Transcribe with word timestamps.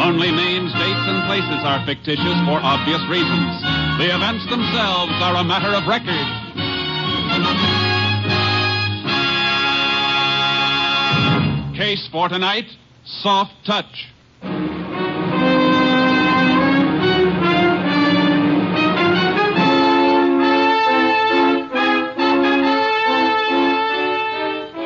Only 0.00 0.30
names, 0.30 0.72
dates, 0.72 1.04
and 1.10 1.26
places 1.26 1.60
are 1.64 1.84
fictitious 1.84 2.38
for 2.46 2.60
obvious 2.62 3.02
reasons. 3.10 3.60
The 3.98 4.14
events 4.14 4.46
themselves 4.48 5.12
are 5.20 5.36
a 5.36 5.44
matter 5.44 5.74
of 5.74 5.86
record. 5.86 6.26
Case 11.76 12.08
for 12.12 12.28
tonight 12.28 12.66
Soft 13.04 13.52
Touch. 13.66 14.06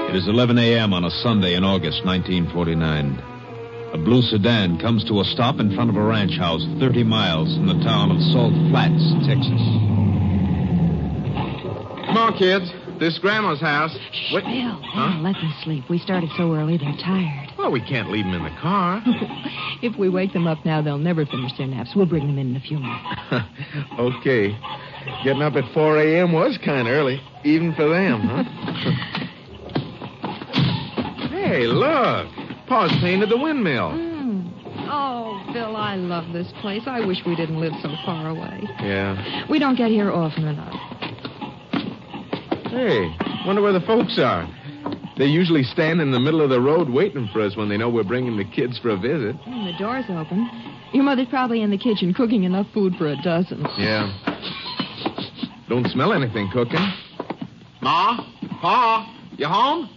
It 0.09 0.17
is 0.17 0.29
11 0.29 0.59
a.m. 0.59 0.93
on 0.93 1.05
a 1.05 1.11
Sunday 1.11 1.55
in 1.55 1.65
August 1.65 2.05
1949. 2.05 3.32
A 3.93 3.98
blue 3.98 4.23
sedan 4.23 4.79
comes 4.79 5.05
to 5.05 5.21
a 5.21 5.25
stop 5.25 5.61
in 5.61 5.75
front 5.75 5.91
of 5.91 5.97
a 5.97 6.03
ranch 6.03 6.39
house 6.39 6.65
30 6.81 7.05
miles 7.05 7.55
from 7.57 7.67
the 7.67 7.77
town 7.85 8.11
of 8.11 8.17
Salt 8.33 8.55
Flats, 8.71 9.05
Texas. 9.29 9.61
Come 12.09 12.17
on, 12.17 12.33
kids. 12.39 12.70
This 12.98 13.15
is 13.15 13.19
Grandma's 13.19 13.61
house. 13.61 13.95
Wait. 14.33 14.45
Bill, 14.45 14.80
Huh? 14.95 15.13
Bill, 15.13 15.23
let 15.23 15.35
them 15.35 15.53
sleep. 15.63 15.85
We 15.91 15.98
started 15.98 16.30
so 16.39 16.55
early, 16.55 16.79
they're 16.79 16.97
tired. 17.05 17.51
Well, 17.58 17.70
we 17.70 17.80
can't 17.80 18.11
leave 18.11 18.25
them 18.25 18.33
in 18.35 18.45
the 18.45 18.61
car. 18.61 19.03
if 19.83 19.98
we 19.98 20.09
wake 20.09 20.33
them 20.33 20.47
up 20.47 20.64
now, 20.64 20.80
they'll 20.80 20.97
never 20.98 21.27
finish 21.27 21.53
their 21.59 21.67
naps. 21.67 21.91
We'll 21.95 22.07
bring 22.07 22.27
them 22.27 22.39
in 22.39 22.51
in 22.51 22.57
a 22.57 22.61
few 22.61 22.79
minutes. 22.79 23.05
okay. 23.98 24.57
Getting 25.24 25.42
up 25.42 25.55
at 25.55 25.64
4 25.74 25.98
a.m. 25.98 26.33
was 26.33 26.59
kind 26.64 26.89
of 26.89 26.92
early, 26.95 27.20
even 27.45 27.74
for 27.74 27.89
them, 27.89 28.20
huh? 28.23 28.45
hey, 31.29 31.67
look. 31.67 32.42
Pa's 32.73 32.91
painted 33.03 33.29
the 33.29 33.37
windmill. 33.37 33.91
Mm. 33.91 34.51
Oh, 34.91 35.45
Bill, 35.53 35.77
I 35.77 35.97
love 35.97 36.33
this 36.33 36.51
place. 36.63 36.81
I 36.87 37.05
wish 37.05 37.19
we 37.27 37.37
didn't 37.37 37.61
live 37.61 37.75
so 37.83 37.91
far 38.07 38.31
away. 38.31 38.63
Yeah. 38.81 39.45
We 39.51 39.59
don't 39.59 39.77
get 39.77 39.91
here 39.91 40.11
often 40.11 40.49
enough. 40.49 40.73
Hey, 42.71 43.15
wonder 43.45 43.61
where 43.61 43.75
the 43.75 43.85
folks 43.87 44.19
are. 44.19 44.49
They 45.19 45.27
usually 45.27 45.65
stand 45.65 46.01
in 46.01 46.13
the 46.13 46.19
middle 46.19 46.41
of 46.41 46.49
the 46.49 46.63
road 46.63 46.89
waiting 46.89 47.29
for 47.31 47.43
us 47.43 47.59
when 47.59 47.69
they 47.69 47.77
know 47.77 47.91
we're 47.91 48.05
bringing 48.05 48.39
the 48.39 48.45
kids 48.47 48.79
for 48.79 48.89
a 48.89 48.97
visit. 48.97 49.37
Mm, 49.43 49.71
the 49.71 49.79
door's 49.79 50.07
open. 50.09 50.49
Your 50.95 51.05
mother's 51.05 51.29
probably 51.29 51.61
in 51.61 51.71
the 51.71 51.77
kitchen 51.77 52.15
cooking 52.15 52.45
enough 52.45 52.69
food 52.73 52.95
for 52.97 53.09
a 53.09 53.17
dozen. 53.23 53.67
Yeah. 53.77 54.09
Don't 55.69 55.87
smell 55.89 56.15
anything 56.15 56.49
cooking. 56.51 56.81
Ma? 57.83 58.25
Pa? 58.63 59.15
You 59.37 59.47
home? 59.47 59.91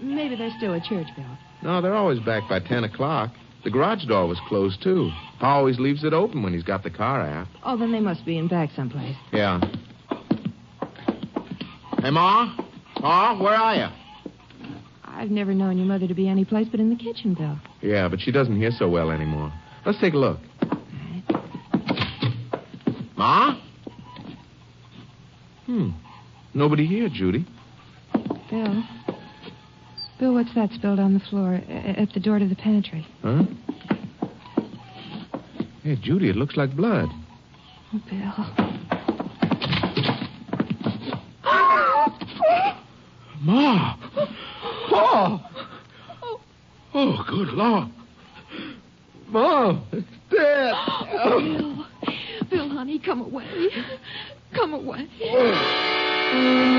Maybe 0.00 0.36
they're 0.36 0.54
still 0.58 0.74
at 0.74 0.84
church, 0.84 1.08
Bill. 1.16 1.26
No, 1.62 1.80
they're 1.80 1.94
always 1.94 2.20
back 2.20 2.48
by 2.48 2.60
10 2.60 2.84
o'clock. 2.84 3.30
The 3.64 3.70
garage 3.70 4.04
door 4.06 4.26
was 4.26 4.38
closed, 4.48 4.82
too. 4.82 5.10
Pa 5.40 5.56
always 5.56 5.78
leaves 5.78 6.04
it 6.04 6.12
open 6.12 6.42
when 6.42 6.52
he's 6.52 6.62
got 6.62 6.82
the 6.82 6.90
car 6.90 7.20
out. 7.20 7.48
Oh, 7.64 7.76
then 7.76 7.92
they 7.92 8.00
must 8.00 8.24
be 8.24 8.38
in 8.38 8.48
back 8.48 8.70
someplace. 8.74 9.16
Yeah. 9.32 9.60
Hey, 12.00 12.10
Ma? 12.10 12.54
Pa, 12.94 13.38
where 13.40 13.54
are 13.54 13.74
you? 13.74 13.88
I've 15.04 15.30
never 15.30 15.52
known 15.52 15.78
your 15.78 15.86
mother 15.86 16.06
to 16.06 16.14
be 16.14 16.28
any 16.28 16.44
place 16.44 16.68
but 16.70 16.78
in 16.78 16.90
the 16.90 16.96
kitchen, 16.96 17.34
Bill. 17.34 17.58
Yeah, 17.82 18.08
but 18.08 18.20
she 18.20 18.30
doesn't 18.30 18.56
hear 18.56 18.70
so 18.70 18.88
well 18.88 19.10
anymore. 19.10 19.52
Let's 19.84 20.00
take 20.00 20.14
a 20.14 20.16
look. 20.16 20.38
Ma? 23.16 23.60
Hmm. 25.66 25.90
Nobody 26.54 26.86
here, 26.86 27.08
Judy. 27.08 27.44
Bill. 28.48 28.84
Bill, 30.18 30.34
what's 30.34 30.52
that 30.56 30.72
spilled 30.72 30.98
on 30.98 31.14
the 31.14 31.20
floor 31.20 31.60
at 31.68 32.12
the 32.12 32.18
door 32.18 32.40
to 32.40 32.48
the 32.48 32.56
pantry? 32.56 33.06
Huh? 33.22 33.44
Hey, 35.84 35.94
Judy, 36.02 36.28
it 36.28 36.36
looks 36.36 36.56
like 36.56 36.74
blood. 36.76 37.08
Oh, 37.94 38.00
Bill. 38.10 38.46
Ma! 43.40 43.96
Pa! 44.90 45.40
Oh, 46.94 47.24
good 47.28 47.48
Lord. 47.50 47.88
Mom, 49.28 49.86
it's 49.92 50.08
dead. 50.30 50.74
Bill. 51.28 51.86
Bill, 52.50 52.68
honey, 52.70 52.98
come 52.98 53.20
away. 53.20 53.70
Come 54.52 54.74
away. 54.74 55.06
Oh. 56.34 56.74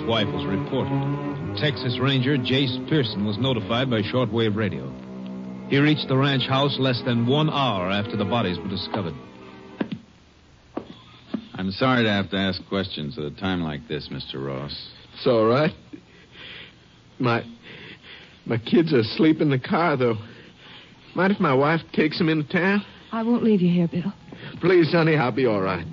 His 0.00 0.08
wife 0.08 0.28
was 0.28 0.46
reported. 0.46 1.56
Texas 1.60 1.98
Ranger 2.00 2.36
Jace 2.38 2.88
Pearson 2.88 3.26
was 3.26 3.36
notified 3.38 3.90
by 3.90 4.00
shortwave 4.00 4.56
radio. 4.56 4.90
He 5.68 5.78
reached 5.78 6.08
the 6.08 6.16
ranch 6.16 6.46
house 6.48 6.76
less 6.78 7.02
than 7.04 7.26
one 7.26 7.50
hour 7.50 7.90
after 7.90 8.16
the 8.16 8.24
bodies 8.24 8.58
were 8.58 8.68
discovered. 8.68 9.14
I'm 11.54 11.70
sorry 11.72 12.04
to 12.04 12.10
have 12.10 12.30
to 12.30 12.36
ask 12.36 12.66
questions 12.68 13.18
at 13.18 13.24
a 13.24 13.30
time 13.32 13.62
like 13.62 13.86
this, 13.88 14.08
Mr. 14.10 14.44
Ross. 14.44 14.74
It's 15.14 15.26
all 15.26 15.46
right. 15.46 15.74
My 17.18 17.44
my 18.46 18.56
kids 18.56 18.94
are 18.94 19.00
asleep 19.00 19.42
in 19.42 19.50
the 19.50 19.58
car, 19.58 19.98
though. 19.98 20.16
Mind 21.14 21.32
if 21.32 21.40
my 21.40 21.52
wife 21.52 21.80
takes 21.92 22.16
them 22.16 22.30
into 22.30 22.50
town? 22.50 22.82
I 23.12 23.22
won't 23.22 23.42
leave 23.42 23.60
you 23.60 23.70
here, 23.70 23.88
Bill. 23.88 24.12
Please, 24.62 24.92
honey, 24.92 25.16
I'll 25.16 25.30
be 25.30 25.44
all 25.44 25.60
right. 25.60 25.84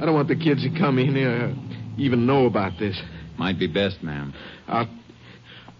I 0.00 0.04
don't 0.04 0.14
want 0.14 0.26
the 0.26 0.36
kids 0.36 0.64
to 0.64 0.70
come 0.76 0.98
in 0.98 1.14
here 1.14 1.30
or 1.30 1.54
even 1.98 2.26
know 2.26 2.46
about 2.46 2.78
this. 2.80 3.00
Might 3.38 3.58
be 3.58 3.66
best, 3.68 4.02
ma'am. 4.02 4.34
I'll 4.66 4.88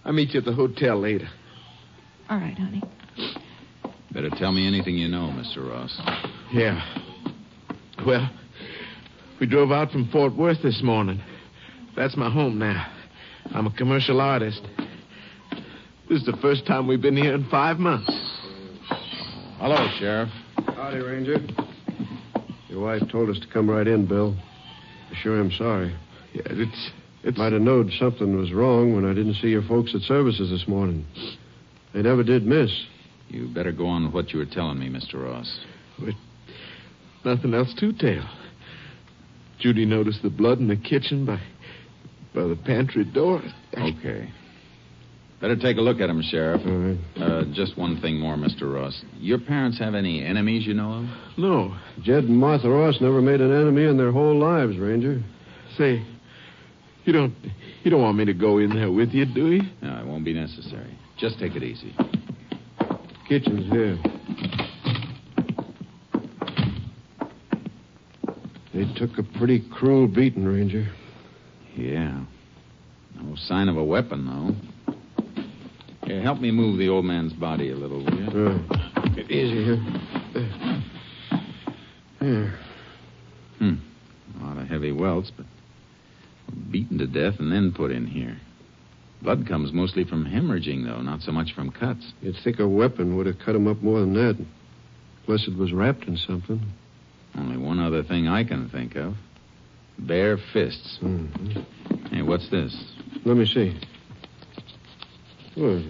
I'll 0.04 0.12
meet 0.12 0.32
you 0.32 0.40
at 0.40 0.46
the 0.46 0.54
hotel 0.54 0.98
later. 1.00 1.28
All 2.30 2.38
right, 2.38 2.56
honey. 2.56 2.82
Better 4.12 4.30
tell 4.30 4.52
me 4.52 4.66
anything 4.66 4.96
you 4.96 5.08
know, 5.08 5.34
Mr. 5.36 5.68
Ross. 5.68 6.00
Yeah. 6.52 6.80
Well, 8.06 8.30
we 9.40 9.46
drove 9.46 9.70
out 9.70 9.90
from 9.90 10.08
Fort 10.10 10.34
Worth 10.36 10.62
this 10.62 10.82
morning. 10.82 11.20
That's 11.96 12.16
my 12.16 12.30
home 12.30 12.58
now. 12.58 12.86
I'm 13.52 13.66
a 13.66 13.72
commercial 13.72 14.20
artist. 14.20 14.62
This 16.08 16.20
is 16.20 16.26
the 16.26 16.38
first 16.40 16.66
time 16.66 16.86
we've 16.86 17.02
been 17.02 17.16
here 17.16 17.34
in 17.34 17.46
five 17.50 17.78
months. 17.78 18.10
Hello, 19.58 19.88
Sheriff. 19.98 20.30
Howdy, 20.74 20.98
Ranger. 20.98 21.38
Your 22.68 22.80
wife 22.80 23.02
told 23.10 23.30
us 23.30 23.38
to 23.40 23.46
come 23.52 23.68
right 23.68 23.86
in, 23.86 24.06
Bill. 24.06 24.34
I 25.10 25.14
sure 25.22 25.40
am 25.40 25.50
sorry. 25.50 25.94
Yeah, 26.32 26.42
it's 26.46 26.90
It's 27.24 27.36
Might 27.36 27.52
have 27.52 27.62
knowed 27.62 27.90
something 27.98 28.36
was 28.36 28.52
wrong 28.52 28.94
when 28.94 29.04
I 29.04 29.12
didn't 29.12 29.34
see 29.34 29.48
your 29.48 29.62
folks 29.62 29.94
at 29.94 30.02
services 30.02 30.50
this 30.50 30.68
morning. 30.68 31.04
They 31.92 32.02
never 32.02 32.22
did 32.22 32.46
miss. 32.46 32.70
You 33.28 33.48
better 33.48 33.72
go 33.72 33.86
on 33.86 34.04
with 34.04 34.14
what 34.14 34.32
you 34.32 34.38
were 34.38 34.46
telling 34.46 34.78
me, 34.78 34.88
Mr. 34.88 35.24
Ross. 35.24 35.58
But 35.98 36.14
nothing 37.24 37.54
else 37.54 37.74
to 37.80 37.92
tell. 37.92 38.28
Judy 39.58 39.84
noticed 39.84 40.22
the 40.22 40.30
blood 40.30 40.58
in 40.58 40.68
the 40.68 40.76
kitchen 40.76 41.26
by 41.26 41.40
by 42.34 42.46
the 42.46 42.56
pantry 42.56 43.04
door. 43.04 43.42
Okay. 43.76 44.30
Better 45.40 45.56
take 45.56 45.76
a 45.76 45.80
look 45.80 46.00
at 46.00 46.10
him, 46.10 46.20
Sheriff. 46.22 46.62
All 46.66 46.78
right. 46.78 46.98
Uh, 47.16 47.44
just 47.52 47.78
one 47.78 48.00
thing 48.00 48.18
more, 48.18 48.36
Mr. 48.36 48.72
Ross. 48.72 49.00
Your 49.18 49.38
parents 49.38 49.78
have 49.78 49.94
any 49.94 50.24
enemies 50.24 50.66
you 50.66 50.74
know 50.74 50.94
of? 50.94 51.38
No. 51.38 51.76
Jed 52.02 52.24
and 52.24 52.36
Martha 52.36 52.68
Ross 52.68 53.00
never 53.00 53.22
made 53.22 53.40
an 53.40 53.52
enemy 53.52 53.84
in 53.84 53.96
their 53.96 54.10
whole 54.10 54.36
lives, 54.36 54.76
Ranger. 54.78 55.22
Say, 55.76 56.04
you 57.08 57.14
don't 57.14 57.34
you 57.84 57.90
don't 57.90 58.02
want 58.02 58.18
me 58.18 58.26
to 58.26 58.34
go 58.34 58.58
in 58.58 58.68
there 58.68 58.92
with 58.92 59.12
you, 59.12 59.24
do 59.24 59.50
you? 59.50 59.62
No, 59.80 59.98
it 59.98 60.06
won't 60.06 60.26
be 60.26 60.34
necessary. 60.34 60.96
Just 61.16 61.38
take 61.38 61.56
it 61.56 61.62
easy. 61.62 61.94
Kitchen's 63.26 63.70
here. 63.72 63.96
They 68.74 68.84
took 68.94 69.18
a 69.18 69.38
pretty 69.38 69.64
cruel 69.72 70.06
beating, 70.06 70.44
Ranger. 70.44 70.86
Yeah. 71.74 72.24
No 73.16 73.34
sign 73.36 73.68
of 73.68 73.78
a 73.78 73.84
weapon, 73.84 74.26
though. 74.26 74.94
Here, 76.06 76.20
help 76.22 76.40
me 76.40 76.50
move 76.50 76.78
the 76.78 76.88
old 76.88 77.06
man's 77.06 77.32
body 77.32 77.70
a 77.70 77.74
little, 77.74 78.04
will 78.04 78.14
you? 78.14 78.68
Uh, 78.70 79.08
get 79.14 79.30
easy 79.30 79.64
here. 79.64 79.84
There. 80.34 80.82
Here. 82.20 82.58
Hmm. 83.58 83.74
A 84.40 84.44
lot 84.44 84.58
of 84.58 84.68
heavy 84.68 84.92
welts, 84.92 85.32
but 85.34 85.46
beaten 86.70 86.98
to 86.98 87.06
death 87.06 87.38
and 87.38 87.50
then 87.50 87.72
put 87.72 87.90
in 87.90 88.06
here. 88.06 88.36
Blood 89.22 89.46
comes 89.46 89.72
mostly 89.72 90.04
from 90.04 90.24
hemorrhaging, 90.24 90.84
though, 90.84 91.02
not 91.02 91.22
so 91.22 91.32
much 91.32 91.52
from 91.52 91.70
cuts. 91.70 92.12
You'd 92.22 92.36
think 92.36 92.60
a 92.60 92.68
weapon 92.68 93.16
would 93.16 93.26
have 93.26 93.38
cut 93.40 93.56
him 93.56 93.66
up 93.66 93.82
more 93.82 94.00
than 94.00 94.14
that. 94.14 94.36
Unless 95.26 95.48
it 95.48 95.56
was 95.56 95.72
wrapped 95.72 96.04
in 96.04 96.16
something. 96.16 96.60
Only 97.36 97.56
one 97.56 97.80
other 97.80 98.02
thing 98.02 98.28
I 98.28 98.44
can 98.44 98.68
think 98.68 98.96
of 98.96 99.14
bare 99.98 100.38
fists. 100.52 100.98
Mhm. 101.02 101.64
Hey, 102.10 102.22
what's 102.22 102.48
this? 102.50 102.92
Let 103.24 103.36
me 103.36 103.44
see. 103.44 103.74
Well, 105.56 105.82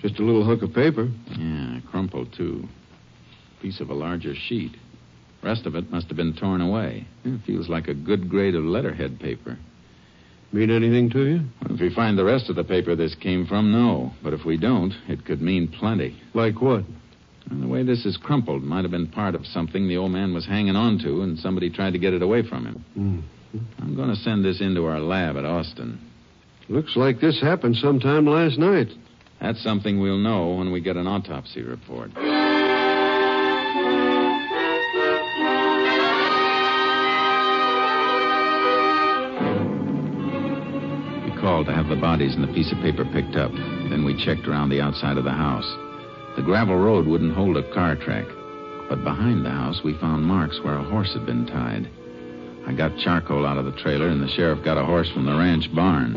just 0.00 0.18
a 0.18 0.22
little 0.22 0.44
hunk 0.44 0.62
of 0.62 0.72
paper. 0.72 1.10
Yeah, 1.36 1.80
crumpled, 1.90 2.32
too. 2.32 2.66
Piece 3.60 3.80
of 3.80 3.90
a 3.90 3.94
larger 3.94 4.34
sheet. 4.34 4.72
Rest 5.42 5.66
of 5.66 5.74
it 5.74 5.90
must 5.90 6.08
have 6.08 6.16
been 6.16 6.32
torn 6.32 6.62
away. 6.62 7.04
It 7.24 7.40
feels 7.46 7.68
like 7.68 7.86
a 7.88 7.94
good 7.94 8.30
grade 8.30 8.54
of 8.54 8.64
letterhead 8.64 9.20
paper. 9.20 9.58
Mean 10.54 10.70
anything 10.70 11.10
to 11.10 11.26
you? 11.26 11.40
If 11.68 11.80
we 11.80 11.92
find 11.92 12.16
the 12.16 12.22
rest 12.22 12.48
of 12.48 12.54
the 12.54 12.62
paper 12.62 12.94
this 12.94 13.16
came 13.16 13.44
from, 13.44 13.72
no. 13.72 14.12
But 14.22 14.34
if 14.34 14.44
we 14.44 14.56
don't, 14.56 14.94
it 15.08 15.24
could 15.24 15.42
mean 15.42 15.66
plenty. 15.66 16.16
Like 16.32 16.62
what? 16.62 16.84
The 17.50 17.66
way 17.66 17.82
this 17.82 18.06
is 18.06 18.16
crumpled 18.16 18.62
might 18.62 18.82
have 18.82 18.92
been 18.92 19.08
part 19.08 19.34
of 19.34 19.44
something 19.46 19.88
the 19.88 19.96
old 19.96 20.12
man 20.12 20.32
was 20.32 20.46
hanging 20.46 20.76
on 20.76 21.00
to, 21.00 21.22
and 21.22 21.36
somebody 21.40 21.70
tried 21.70 21.94
to 21.94 21.98
get 21.98 22.14
it 22.14 22.22
away 22.22 22.46
from 22.48 22.66
him. 22.66 22.84
Mm. 22.96 23.62
I'm 23.80 23.96
going 23.96 24.10
to 24.10 24.16
send 24.16 24.44
this 24.44 24.60
into 24.60 24.84
our 24.84 25.00
lab 25.00 25.36
at 25.36 25.44
Austin. 25.44 25.98
Looks 26.68 26.94
like 26.94 27.20
this 27.20 27.40
happened 27.40 27.74
sometime 27.74 28.24
last 28.24 28.56
night. 28.56 28.90
That's 29.40 29.60
something 29.60 30.00
we'll 30.00 30.18
know 30.18 30.54
when 30.54 30.70
we 30.70 30.80
get 30.80 30.96
an 30.96 31.08
autopsy 31.08 31.62
report. 31.62 32.12
To 41.66 41.74
have 41.74 41.88
the 41.88 41.96
bodies 41.96 42.34
and 42.34 42.42
the 42.42 42.52
piece 42.52 42.72
of 42.72 42.78
paper 42.78 43.04
picked 43.04 43.36
up. 43.36 43.52
Then 43.52 44.04
we 44.04 44.16
checked 44.24 44.46
around 44.46 44.70
the 44.70 44.80
outside 44.80 45.16
of 45.16 45.24
the 45.24 45.32
house. 45.32 45.66
The 46.36 46.42
gravel 46.42 46.76
road 46.76 47.06
wouldn't 47.06 47.34
hold 47.34 47.56
a 47.56 47.74
car 47.74 47.96
track. 47.96 48.26
But 48.88 49.04
behind 49.04 49.44
the 49.44 49.50
house, 49.50 49.80
we 49.82 49.94
found 49.98 50.24
marks 50.24 50.60
where 50.62 50.76
a 50.76 50.82
horse 50.82 51.12
had 51.14 51.24
been 51.26 51.46
tied. 51.46 51.88
I 52.66 52.72
got 52.72 52.96
charcoal 52.98 53.46
out 53.46 53.58
of 53.58 53.64
the 53.66 53.72
trailer, 53.72 54.08
and 54.08 54.22
the 54.22 54.28
sheriff 54.28 54.64
got 54.64 54.78
a 54.78 54.84
horse 54.84 55.10
from 55.10 55.26
the 55.26 55.34
ranch 55.34 55.72
barn. 55.74 56.14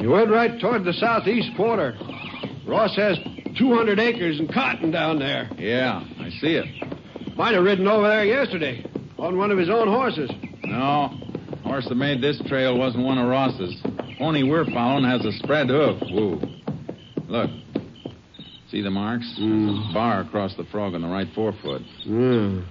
You 0.00 0.10
went 0.10 0.30
right 0.30 0.58
toward 0.60 0.84
the 0.84 0.94
southeast 0.94 1.54
quarter. 1.56 1.96
Ross 2.66 2.96
has 2.96 3.18
200 3.58 3.98
acres 3.98 4.38
and 4.38 4.52
cotton 4.52 4.90
down 4.90 5.18
there. 5.18 5.50
Yeah, 5.58 6.02
I 6.18 6.30
see 6.40 6.54
it. 6.54 7.36
Might 7.36 7.54
have 7.54 7.64
ridden 7.64 7.86
over 7.86 8.08
there 8.08 8.24
yesterday 8.24 8.84
on 9.18 9.36
one 9.36 9.50
of 9.50 9.58
his 9.58 9.68
own 9.68 9.88
horses. 9.88 10.30
No, 10.64 11.19
horse 11.70 11.86
that 11.88 11.94
made 11.94 12.20
this 12.20 12.40
trail 12.48 12.76
wasn't 12.76 13.04
one 13.04 13.16
of 13.16 13.28
Ross's. 13.28 13.80
Pony 14.18 14.42
we're 14.42 14.64
following 14.64 15.04
has 15.04 15.24
a 15.24 15.30
spread 15.38 15.68
hoof. 15.68 16.00
Woo. 16.10 16.40
Look. 17.28 17.48
See 18.72 18.82
the 18.82 18.90
marks? 18.90 19.38
Mm. 19.40 19.94
Bar 19.94 20.22
across 20.22 20.56
the 20.56 20.64
frog 20.64 20.94
on 20.94 21.02
the 21.02 21.08
right 21.08 21.28
forefoot. 21.32 21.82
Yeah. 22.00 22.62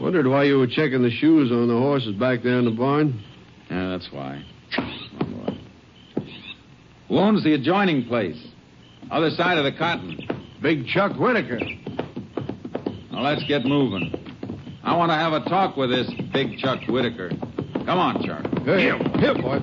Wondered 0.00 0.26
why 0.26 0.42
you 0.42 0.58
were 0.58 0.66
checking 0.66 1.02
the 1.02 1.10
shoes 1.10 1.52
on 1.52 1.68
the 1.68 1.74
horses 1.74 2.16
back 2.16 2.42
there 2.42 2.58
in 2.58 2.64
the 2.64 2.72
barn. 2.72 3.22
Yeah, 3.70 3.90
that's 3.90 4.08
why. 4.10 4.44
Oh, 4.76 5.24
boy. 5.24 5.58
Who 7.08 7.18
owns 7.18 7.44
the 7.44 7.54
adjoining 7.54 8.06
place? 8.06 8.44
Other 9.12 9.30
side 9.30 9.56
of 9.56 9.64
the 9.64 9.72
cotton. 9.78 10.18
Big 10.60 10.88
Chuck 10.88 11.16
Whitaker. 11.16 11.60
Now 13.12 13.22
let's 13.22 13.44
get 13.44 13.64
moving. 13.64 14.12
I 14.82 14.96
want 14.96 15.12
to 15.12 15.16
have 15.16 15.32
a 15.32 15.48
talk 15.48 15.76
with 15.76 15.90
this 15.90 16.10
big 16.32 16.58
Chuck 16.58 16.80
Whitaker. 16.88 17.30
Come 17.86 17.98
on, 17.98 18.22
Chuck. 18.24 18.42
Here, 18.64 18.96
here, 19.18 19.34
boy. 19.34 19.60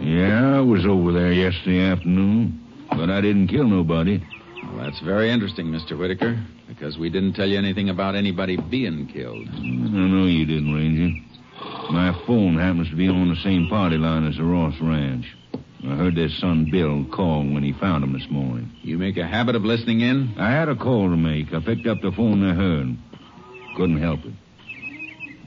Yeah, 0.00 0.56
I 0.56 0.60
was 0.60 0.86
over 0.86 1.12
there 1.12 1.32
yesterday 1.32 1.80
afternoon, 1.80 2.60
but 2.90 3.10
I 3.10 3.20
didn't 3.20 3.48
kill 3.48 3.66
nobody. 3.66 4.22
Well, 4.72 4.84
that's 4.84 5.00
very 5.00 5.30
interesting, 5.32 5.66
Mr. 5.66 5.98
Whitaker, 5.98 6.40
because 6.68 6.96
we 6.96 7.10
didn't 7.10 7.32
tell 7.32 7.48
you 7.48 7.58
anything 7.58 7.88
about 7.88 8.14
anybody 8.14 8.56
being 8.56 9.08
killed. 9.08 9.48
I 9.48 9.60
know 9.60 10.26
you 10.26 10.46
didn't, 10.46 10.72
Ranger. 10.72 11.10
My 11.90 12.12
phone 12.24 12.56
happens 12.56 12.88
to 12.90 12.96
be 12.96 13.08
on 13.08 13.30
the 13.30 13.40
same 13.42 13.68
party 13.68 13.96
line 13.96 14.26
as 14.28 14.36
the 14.36 14.44
Ross 14.44 14.74
Ranch. 14.80 15.26
I 15.84 15.94
heard 15.94 16.16
their 16.16 16.28
son 16.28 16.68
Bill 16.70 17.04
call 17.04 17.40
when 17.44 17.62
he 17.62 17.72
found 17.72 18.02
him 18.02 18.12
this 18.12 18.28
morning. 18.30 18.70
You 18.82 18.98
make 18.98 19.16
a 19.16 19.26
habit 19.26 19.54
of 19.54 19.64
listening 19.64 20.00
in? 20.00 20.34
I 20.36 20.50
had 20.50 20.68
a 20.68 20.76
call 20.76 21.08
to 21.08 21.16
make. 21.16 21.54
I 21.54 21.60
picked 21.60 21.86
up 21.86 22.00
the 22.00 22.10
phone 22.10 22.44
I 22.44 22.54
heard. 22.54 22.96
Couldn't 23.76 24.00
help 24.00 24.24
it. 24.24 24.32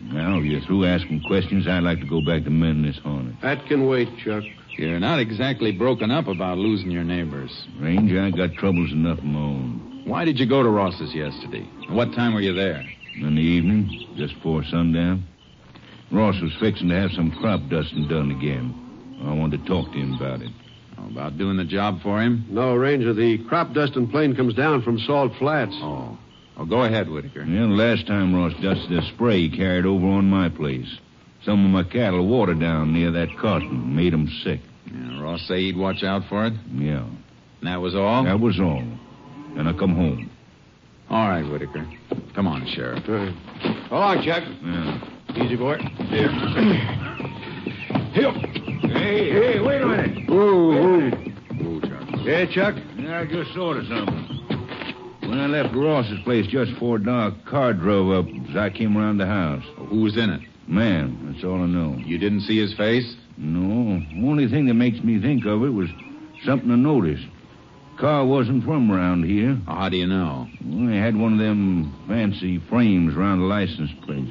Now, 0.03 0.37
if 0.39 0.45
you're 0.45 0.61
through 0.61 0.85
asking 0.85 1.21
questions, 1.23 1.67
I'd 1.67 1.83
like 1.83 1.99
to 1.99 2.07
go 2.07 2.21
back 2.21 2.43
to 2.45 2.49
mending 2.49 2.91
this 2.91 3.01
harness. 3.01 3.35
That 3.41 3.65
can 3.67 3.87
wait, 3.87 4.09
Chuck. 4.17 4.43
You're 4.77 4.99
not 4.99 5.19
exactly 5.19 5.71
broken 5.71 6.11
up 6.11 6.27
about 6.27 6.57
losing 6.57 6.91
your 6.91 7.03
neighbors. 7.03 7.51
Ranger, 7.79 8.21
I 8.21 8.31
got 8.31 8.55
troubles 8.55 8.91
enough 8.91 9.19
of 9.19 9.25
my 9.25 9.39
own. 9.39 10.03
Why 10.05 10.25
did 10.25 10.39
you 10.39 10.47
go 10.47 10.63
to 10.63 10.69
Ross's 10.69 11.13
yesterday? 11.13 11.67
What 11.89 12.13
time 12.13 12.33
were 12.33 12.41
you 12.41 12.53
there? 12.53 12.83
In 13.15 13.35
the 13.35 13.41
evening, 13.41 14.15
just 14.17 14.33
before 14.35 14.63
sundown, 14.63 15.25
Ross 16.11 16.41
was 16.41 16.53
fixing 16.59 16.89
to 16.89 16.95
have 16.95 17.11
some 17.11 17.31
crop 17.31 17.61
dusting 17.69 18.07
done 18.07 18.31
again. 18.31 18.73
I 19.25 19.33
wanted 19.33 19.61
to 19.61 19.67
talk 19.67 19.91
to 19.91 19.97
him 19.97 20.13
about 20.13 20.41
it. 20.41 20.49
Oh, 20.97 21.07
about 21.07 21.37
doing 21.37 21.57
the 21.57 21.65
job 21.65 22.01
for 22.01 22.21
him? 22.21 22.45
No, 22.49 22.75
Ranger, 22.75 23.13
the 23.13 23.37
crop 23.47 23.73
dusting 23.73 24.09
plane 24.09 24.35
comes 24.35 24.53
down 24.53 24.81
from 24.81 24.99
Salt 24.99 25.31
Flats. 25.39 25.73
Oh. 25.75 26.17
Oh, 26.57 26.65
go 26.65 26.83
ahead, 26.83 27.09
Whitaker. 27.09 27.43
Yeah, 27.43 27.65
last 27.65 28.05
time 28.07 28.35
Ross 28.35 28.53
dusted 28.61 28.91
a 28.91 29.01
spray 29.13 29.47
he 29.47 29.55
carried 29.55 29.85
over 29.85 30.05
on 30.05 30.29
my 30.29 30.49
place. 30.49 30.87
Some 31.45 31.65
of 31.65 31.71
my 31.71 31.83
cattle 31.83 32.27
watered 32.27 32.59
down 32.59 32.93
near 32.93 33.09
that 33.11 33.29
cotton, 33.39 33.95
made 33.95 34.13
'em 34.13 34.27
sick. 34.43 34.59
Yeah, 34.85 35.21
Ross 35.21 35.41
say 35.47 35.61
he'd 35.61 35.77
watch 35.77 36.03
out 36.03 36.23
for 36.29 36.45
it? 36.45 36.53
Yeah, 36.75 37.03
And 37.61 37.67
that 37.67 37.81
was 37.81 37.95
all? 37.95 38.23
that 38.25 38.39
was 38.39 38.59
all. 38.59 38.83
And 39.55 39.67
I 39.67 39.73
come 39.73 39.95
home. 39.95 40.29
All 41.09 41.27
right, 41.29 41.43
Whitaker. 41.49 41.85
Come 42.35 42.47
on, 42.47 42.65
Sheriff. 42.67 43.03
All 43.09 43.15
right. 43.15 43.33
So 43.89 43.95
long, 43.95 44.23
Chuck. 44.23 44.43
Yeah. 44.63 45.43
Easy, 45.43 45.55
boy. 45.55 45.77
Here. 46.09 46.29
Hey, 48.81 49.29
hey, 49.31 49.59
wait 49.59 49.81
a 49.81 49.85
minute. 49.85 50.29
Ooh, 50.29 50.71
ooh. 50.73 51.11
Ooh, 51.61 51.81
Chuck. 51.81 52.03
Yeah, 52.23 52.45
Chuck? 52.47 52.75
Yeah, 52.97 53.19
I 53.19 53.25
just 53.25 53.51
thought 53.53 53.77
of 53.77 53.85
something. 53.85 55.19
When 55.21 55.39
I 55.39 55.45
left 55.45 55.75
Ross's 55.75 56.19
place 56.23 56.47
just 56.47 56.73
before 56.73 56.97
dark, 56.97 57.35
a 57.45 57.49
car 57.49 57.73
drove 57.73 58.11
up 58.11 58.25
as 58.49 58.55
I 58.55 58.69
came 58.71 58.97
around 58.97 59.17
the 59.17 59.27
house. 59.27 59.63
Who 59.89 60.01
was 60.01 60.17
in 60.17 60.31
it? 60.31 60.41
Man, 60.67 61.31
that's 61.31 61.43
all 61.43 61.61
I 61.61 61.67
know. 61.67 61.95
You 61.99 62.17
didn't 62.17 62.41
see 62.41 62.59
his 62.59 62.73
face? 62.75 63.15
No, 63.37 64.01
only 64.27 64.47
thing 64.47 64.65
that 64.65 64.73
makes 64.73 65.03
me 65.03 65.21
think 65.21 65.45
of 65.45 65.63
it 65.63 65.69
was 65.69 65.89
something 66.43 66.71
I 66.71 66.75
noticed. 66.75 67.25
Car 67.99 68.25
wasn't 68.25 68.63
from 68.63 68.91
around 68.91 69.25
here. 69.25 69.59
How 69.67 69.89
do 69.89 69.97
you 69.97 70.07
know? 70.07 70.47
Well, 70.65 70.87
they 70.87 70.97
had 70.97 71.15
one 71.15 71.33
of 71.33 71.39
them 71.39 71.93
fancy 72.07 72.59
frames 72.67 73.15
around 73.15 73.39
the 73.41 73.45
license 73.45 73.91
plate. 74.05 74.25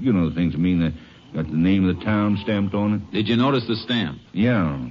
You 0.00 0.12
know 0.12 0.28
the 0.28 0.34
things 0.34 0.54
I 0.54 0.58
mean 0.58 0.80
that 0.80 0.92
got 1.36 1.50
the 1.50 1.56
name 1.56 1.86
of 1.86 1.98
the 1.98 2.02
town 2.02 2.38
stamped 2.42 2.74
on 2.74 2.94
it? 2.94 3.12
Did 3.12 3.28
you 3.28 3.36
notice 3.36 3.66
the 3.68 3.76
stamp? 3.76 4.18
Yeah. 4.32 4.88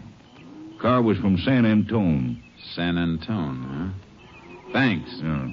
Car 0.80 1.02
was 1.02 1.18
from 1.18 1.40
San 1.40 1.66
Antone. 1.66 2.42
San 2.76 2.98
Antone, 2.98 3.64
huh? 3.64 4.72
Thanks. 4.72 5.10
Yeah. 5.16 5.48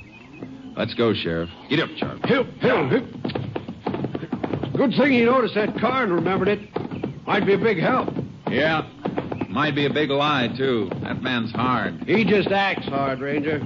Let's 0.77 0.93
go, 0.95 1.15
Sheriff. 1.15 1.49
Get 1.71 1.81
up, 1.81 1.89
Charlie. 1.97 2.21
Help, 2.25 2.47
help, 2.61 2.91
Hill. 2.91 3.01
Good 4.77 4.91
thing 4.95 5.13
he 5.13 5.25
noticed 5.25 5.55
that 5.55 5.79
car 5.79 6.05
and 6.05 6.13
remembered 6.13 6.49
it. 6.49 6.61
Might 7.27 7.47
be 7.47 7.55
a 7.55 7.59
big 7.59 7.79
help. 7.79 8.11
Yeah. 8.51 8.87
Might 9.49 9.75
be 9.75 9.87
a 9.87 9.93
big 9.93 10.11
lie, 10.11 10.49
too. 10.57 10.91
That 11.03 11.23
man's 11.23 11.53
hard. 11.53 12.03
He 12.07 12.25
just 12.25 12.49
acts 12.49 12.87
hard, 12.87 13.21
Ranger. 13.21 13.61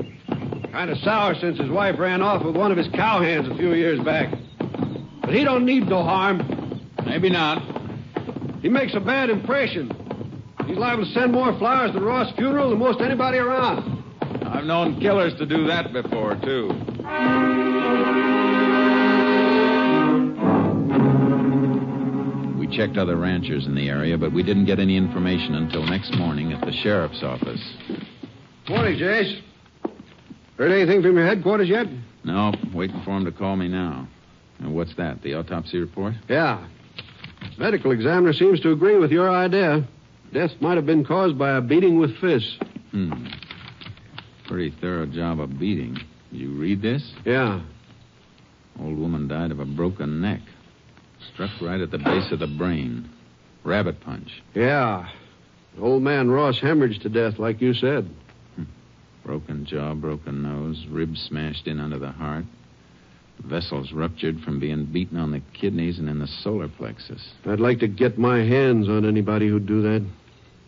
Kind 0.71 0.90
of 0.90 0.99
sour 0.99 1.35
since 1.35 1.59
his 1.59 1.71
wife 1.71 1.99
ran 1.99 2.23
off 2.23 2.45
with 2.45 2.54
one 2.54 2.71
of 2.71 2.76
his 2.76 2.88
cowhands 2.88 3.50
a 3.50 3.56
few 3.56 3.73
years 3.73 3.99
back. 4.00 4.33
But 5.23 5.35
he 5.35 5.42
don't 5.42 5.64
need 5.64 5.88
no 5.88 6.02
harm. 6.02 6.56
Maybe 7.07 7.31
not. 7.31 7.63
He 8.61 8.69
makes 8.69 8.95
a 8.95 9.01
bad 9.01 9.31
impression. 9.31 9.91
He's 10.67 10.77
liable 10.77 11.05
to 11.05 11.11
send 11.13 11.33
more 11.33 11.57
flowers 11.59 11.93
to 11.93 12.01
Ross' 12.01 12.35
funeral 12.37 12.71
than 12.71 12.79
most 12.81 13.01
anybody 13.01 13.39
around. 13.39 14.03
I've 14.45 14.65
known 14.65 15.01
killers 15.01 15.33
to 15.39 15.47
do 15.47 15.67
that 15.69 15.93
before, 15.93 16.35
too. 16.43 16.69
We 22.59 22.67
checked 22.77 22.97
other 22.99 23.17
ranchers 23.17 23.67
in 23.67 23.75
the 23.77 23.89
area, 23.89 24.19
but 24.19 24.33
we 24.33 24.43
didn't 24.43 24.65
get 24.65 24.81
any 24.81 24.97
information 24.97 25.55
until 25.55 25.85
next 25.85 26.13
morning 26.17 26.53
at 26.53 26.65
the 26.65 26.73
sheriff's 26.73 27.23
office. 27.23 27.63
Morning, 28.69 28.99
Jace. 28.99 29.41
Heard 30.59 30.73
anything 30.73 31.03
from 31.03 31.17
your 31.17 31.27
headquarters 31.27 31.69
yet? 31.69 31.87
No, 32.25 32.53
waiting 32.75 33.01
for 33.05 33.17
him 33.17 33.25
to 33.25 33.31
call 33.33 33.55
me 33.55 33.69
now. 33.69 34.09
And 34.59 34.75
what's 34.75 34.95
that? 34.97 35.23
The 35.23 35.35
autopsy 35.35 35.79
report? 35.79 36.15
Yeah. 36.29 36.67
Medical 37.59 37.91
examiner 37.91 38.33
seems 38.33 38.61
to 38.61 38.73
agree 38.73 38.99
with 38.99 39.11
your 39.11 39.31
idea. 39.31 39.87
Death 40.33 40.53
might 40.61 40.77
have 40.77 40.87
been 40.87 41.05
caused 41.05 41.39
by 41.39 41.57
a 41.57 41.61
beating 41.61 41.99
with 41.99 42.17
fists. 42.19 42.57
Hmm. 42.91 43.27
Pretty 44.47 44.75
thorough 44.81 45.07
job 45.07 45.41
of 45.41 45.59
beating. 45.59 45.99
You 46.31 46.51
read 46.53 46.83
this? 46.83 47.13
Yeah. 47.25 47.61
Old 48.81 48.99
woman 48.99 49.29
died 49.29 49.51
of 49.51 49.61
a 49.61 49.65
broken 49.65 50.21
neck. 50.21 50.41
Struck 51.33 51.51
right 51.61 51.81
at 51.81 51.91
the 51.91 51.99
base 51.99 52.31
of 52.31 52.41
the 52.41 52.47
brain. 52.47 53.09
Rabbit 53.65 54.01
punch. 54.01 54.43
Yeah. 54.55 55.09
Old 55.81 56.03
man 56.03 56.31
Ross 56.31 56.61
hemorrhaged 56.61 57.03
to 57.03 57.09
death, 57.09 57.39
like 57.39 57.61
you 57.61 57.75
said. 57.75 58.09
Broken 59.25 59.65
jaw, 59.67 59.95
broken 59.95 60.43
nose, 60.43 60.87
ribs 60.89 61.21
smashed 61.23 61.67
in 61.67 61.81
under 61.81 61.99
the 61.99 62.13
heart. 62.13 62.45
Vessels 63.45 63.93
ruptured 63.93 64.40
from 64.40 64.59
being 64.59 64.87
beaten 64.87 65.19
on 65.19 65.31
the 65.31 65.43
kidneys 65.52 65.99
and 65.99 66.09
in 66.09 66.19
the 66.19 66.26
solar 66.26 66.69
plexus. 66.69 67.33
I'd 67.45 67.61
like 67.61 67.78
to 67.81 67.88
get 67.88 68.19
my 68.19 68.38
hands 68.38 68.88
on 68.88 69.07
anybody 69.07 69.49
who'd 69.49 69.66
do 69.66 69.83
that. 69.83 70.05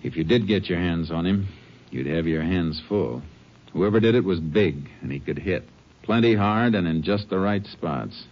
If 0.02 0.16
you 0.16 0.24
did 0.24 0.46
get 0.46 0.68
your 0.68 0.78
hands 0.78 1.10
on 1.10 1.26
him, 1.26 1.48
you'd 1.90 2.06
have 2.06 2.26
your 2.26 2.42
hands 2.42 2.80
full. 2.88 3.22
Whoever 3.72 4.00
did 4.00 4.14
it 4.14 4.24
was 4.24 4.40
big, 4.40 4.88
and 5.02 5.10
he 5.10 5.18
could 5.18 5.38
hit. 5.38 5.64
Plenty 6.02 6.34
hard 6.34 6.74
and 6.74 6.86
in 6.86 7.02
just 7.02 7.28
the 7.28 7.38
right 7.38 7.66
spots. 7.66 8.24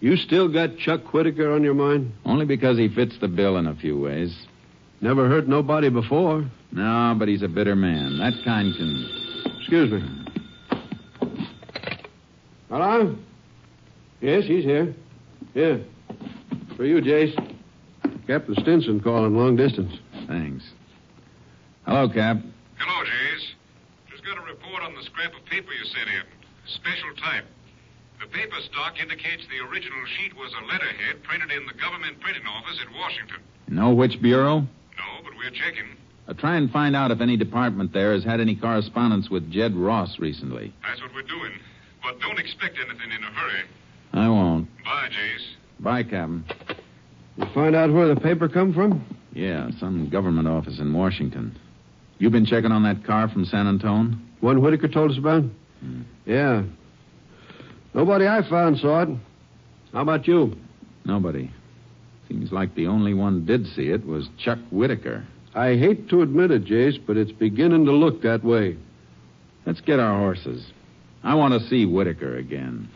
You 0.00 0.16
still 0.16 0.48
got 0.48 0.76
Chuck 0.76 1.14
Whitaker 1.14 1.52
on 1.52 1.62
your 1.62 1.74
mind? 1.74 2.12
Only 2.24 2.44
because 2.44 2.76
he 2.76 2.88
fits 2.88 3.16
the 3.20 3.28
bill 3.28 3.56
in 3.56 3.66
a 3.66 3.74
few 3.74 3.98
ways. 3.98 4.36
Never 5.00 5.28
hurt 5.28 5.48
nobody 5.48 5.88
before. 5.88 6.44
No, 6.72 7.14
but 7.18 7.28
he's 7.28 7.42
a 7.42 7.48
bitter 7.48 7.74
man. 7.74 8.18
That 8.18 8.34
kind 8.44 8.74
can. 8.76 9.54
Excuse 9.58 9.90
me. 9.90 10.24
Hello? 12.68 13.16
Yes, 14.20 14.44
he's 14.44 14.64
here. 14.64 14.94
Yeah. 15.54 15.78
For 16.76 16.84
you, 16.84 17.00
Jace. 17.00 17.34
Captain 18.26 18.54
Stinson 18.60 19.00
calling 19.00 19.36
long 19.36 19.56
distance. 19.56 19.92
Thanks. 20.26 20.64
Hello, 21.86 22.08
Cap. 22.08 22.38
Hello, 22.78 23.04
Jace. 23.04 23.52
Just 24.10 24.24
got 24.24 24.38
a 24.38 24.40
report 24.40 24.82
on 24.82 24.94
the 24.94 25.02
scrap 25.02 25.32
of 25.34 25.44
paper 25.46 25.72
you 25.72 25.84
sent 25.84 26.08
in. 26.08 26.24
Special 26.66 27.12
type. 27.22 27.44
The 28.20 28.26
paper 28.28 28.56
stock 28.72 28.98
indicates 29.00 29.44
the 29.52 29.60
original 29.68 30.00
sheet 30.16 30.34
was 30.36 30.50
a 30.56 30.64
letterhead 30.64 31.22
printed 31.24 31.50
in 31.50 31.66
the 31.66 31.74
government 31.74 32.20
printing 32.20 32.46
office 32.46 32.80
at 32.80 32.88
Washington. 32.96 33.36
Know 33.68 33.92
which 33.92 34.20
bureau? 34.22 34.60
No, 34.60 35.08
but 35.22 35.32
we're 35.36 35.50
checking. 35.50 35.96
Uh, 36.26 36.32
try 36.32 36.56
and 36.56 36.70
find 36.70 36.96
out 36.96 37.10
if 37.10 37.20
any 37.20 37.36
department 37.36 37.92
there 37.92 38.14
has 38.14 38.24
had 38.24 38.40
any 38.40 38.56
correspondence 38.56 39.28
with 39.28 39.50
Jed 39.52 39.76
Ross 39.76 40.18
recently. 40.18 40.72
That's 40.82 41.02
what 41.02 41.12
we're 41.14 41.28
doing. 41.28 41.52
But 42.02 42.18
don't 42.20 42.38
expect 42.38 42.78
anything 42.78 43.10
in 43.12 43.22
a 43.22 43.32
hurry. 43.32 43.64
I 44.14 44.28
won't. 44.28 44.68
Bye, 44.84 45.08
Jace. 45.10 45.82
Bye, 45.82 46.02
Captain. 46.04 46.44
You 47.36 47.46
find 47.52 47.74
out 47.74 47.92
where 47.92 48.14
the 48.14 48.20
paper 48.20 48.48
come 48.48 48.72
from? 48.72 49.04
Yeah, 49.32 49.70
some 49.80 50.08
government 50.08 50.46
office 50.46 50.78
in 50.78 50.92
Washington. 50.94 51.58
You 52.18 52.30
been 52.30 52.46
checking 52.46 52.70
on 52.70 52.84
that 52.84 53.04
car 53.04 53.28
from 53.28 53.44
San 53.44 53.66
Antone? 53.66 54.24
One 54.40 54.62
Whitaker 54.62 54.86
told 54.86 55.10
us 55.10 55.18
about? 55.18 55.42
Hmm. 55.80 56.02
Yeah. 56.26 56.62
Nobody 57.92 58.28
I 58.28 58.48
found 58.48 58.78
saw 58.78 59.02
it. 59.02 59.08
How 59.92 60.02
about 60.02 60.28
you? 60.28 60.56
Nobody. 61.04 61.50
Seems 62.28 62.52
like 62.52 62.74
the 62.76 62.86
only 62.86 63.14
one 63.14 63.44
did 63.44 63.66
see 63.66 63.88
it 63.88 64.06
was 64.06 64.28
Chuck 64.38 64.58
Whitaker. 64.70 65.26
I 65.54 65.76
hate 65.76 66.08
to 66.10 66.22
admit 66.22 66.50
it, 66.52 66.64
Jace, 66.64 67.04
but 67.04 67.16
it's 67.16 67.32
beginning 67.32 67.84
to 67.86 67.92
look 67.92 68.22
that 68.22 68.44
way. 68.44 68.76
Let's 69.66 69.80
get 69.80 69.98
our 69.98 70.18
horses. 70.18 70.66
I 71.22 71.34
want 71.34 71.54
to 71.60 71.68
see 71.68 71.84
Whitaker 71.84 72.36
again. 72.36 72.88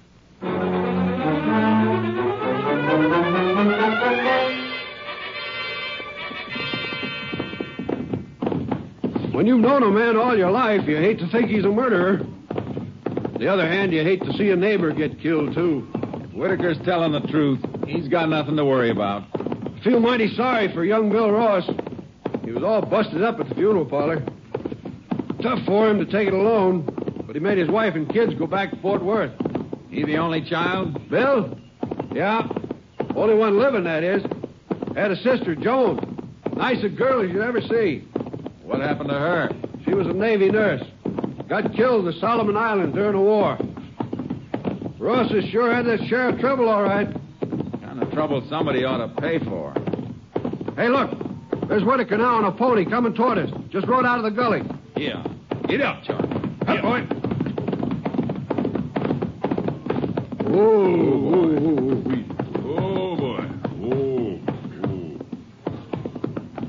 When 9.32 9.46
you've 9.46 9.60
known 9.60 9.82
a 9.82 9.90
man 9.90 10.16
all 10.16 10.36
your 10.36 10.50
life, 10.50 10.88
you 10.88 10.96
hate 10.96 11.18
to 11.20 11.28
think 11.28 11.48
he's 11.48 11.64
a 11.64 11.68
murderer. 11.68 12.20
On 12.56 13.36
the 13.38 13.48
other 13.48 13.68
hand, 13.68 13.92
you 13.92 14.02
hate 14.02 14.22
to 14.24 14.32
see 14.34 14.50
a 14.50 14.56
neighbor 14.56 14.92
get 14.92 15.20
killed, 15.20 15.54
too. 15.54 15.88
If 15.94 16.30
Whitaker's 16.30 16.78
telling 16.84 17.12
the 17.12 17.20
truth, 17.20 17.60
he's 17.86 18.08
got 18.08 18.28
nothing 18.28 18.56
to 18.56 18.64
worry 18.64 18.90
about. 18.90 19.24
I 19.34 19.80
feel 19.82 20.00
mighty 20.00 20.34
sorry 20.34 20.72
for 20.72 20.84
young 20.84 21.10
Bill 21.10 21.30
Ross. 21.30 21.68
He 22.44 22.52
was 22.52 22.62
all 22.62 22.82
busted 22.82 23.22
up 23.22 23.38
at 23.40 23.48
the 23.48 23.54
funeral 23.54 23.86
parlor. 23.86 24.24
Tough 25.42 25.64
for 25.66 25.88
him 25.88 25.98
to 25.98 26.06
take 26.10 26.28
it 26.28 26.34
alone, 26.34 26.84
but 27.26 27.36
he 27.36 27.40
made 27.40 27.58
his 27.58 27.68
wife 27.68 27.94
and 27.94 28.12
kids 28.12 28.34
go 28.34 28.46
back 28.46 28.70
to 28.70 28.76
Fort 28.76 29.02
Worth. 29.04 29.32
He 29.90 30.04
the 30.04 30.16
only 30.16 30.42
child? 30.42 31.08
Bill? 31.08 31.58
Yeah. 32.12 32.48
Only 33.14 33.34
one 33.34 33.58
living, 33.58 33.84
that 33.84 34.02
is. 34.02 34.22
Had 34.94 35.10
a 35.10 35.16
sister, 35.16 35.54
Joan. 35.54 36.30
Nice 36.54 36.82
a 36.82 36.88
girl 36.88 37.22
as 37.22 37.30
you'd 37.30 37.42
ever 37.42 37.60
see. 37.60 38.00
What 38.62 38.80
happened 38.80 39.08
to 39.10 39.18
her? 39.18 39.50
She 39.84 39.94
was 39.94 40.06
a 40.06 40.12
Navy 40.12 40.50
nurse. 40.50 40.82
Got 41.48 41.74
killed 41.74 42.00
in 42.00 42.12
the 42.12 42.20
Solomon 42.20 42.56
Islands 42.56 42.94
during 42.94 43.12
the 43.12 43.20
war. 43.20 43.58
Ross 44.98 45.30
has 45.30 45.44
sure 45.46 45.72
had 45.72 45.86
that 45.86 46.06
sheriff 46.08 46.38
trouble, 46.40 46.68
all 46.68 46.82
right. 46.82 47.08
Kind 47.80 48.02
of 48.02 48.12
trouble 48.12 48.44
somebody 48.48 48.84
ought 48.84 48.98
to 48.98 49.20
pay 49.20 49.38
for. 49.38 49.72
Hey, 50.76 50.88
look. 50.88 51.10
There's 51.68 51.84
Whitaker 51.84 52.16
now 52.18 52.36
on 52.36 52.44
a 52.44 52.52
pony 52.52 52.84
coming 52.84 53.14
toward 53.14 53.38
us. 53.38 53.50
Just 53.70 53.86
rode 53.86 54.06
out 54.06 54.18
of 54.18 54.24
the 54.24 54.30
gully. 54.30 54.62
Yeah. 54.96 55.24
Get 55.68 55.80
up, 55.80 56.02
Charlie. 56.02 56.28
Up, 56.66 56.82
boy. 56.82 57.17
Whoa, 61.58 61.74
whoa, 61.74 61.96
whoa. 61.96 62.24
Oh, 62.80 63.16
boy. 63.16 63.44
Oh, 63.82 64.40
oh. 64.84 65.20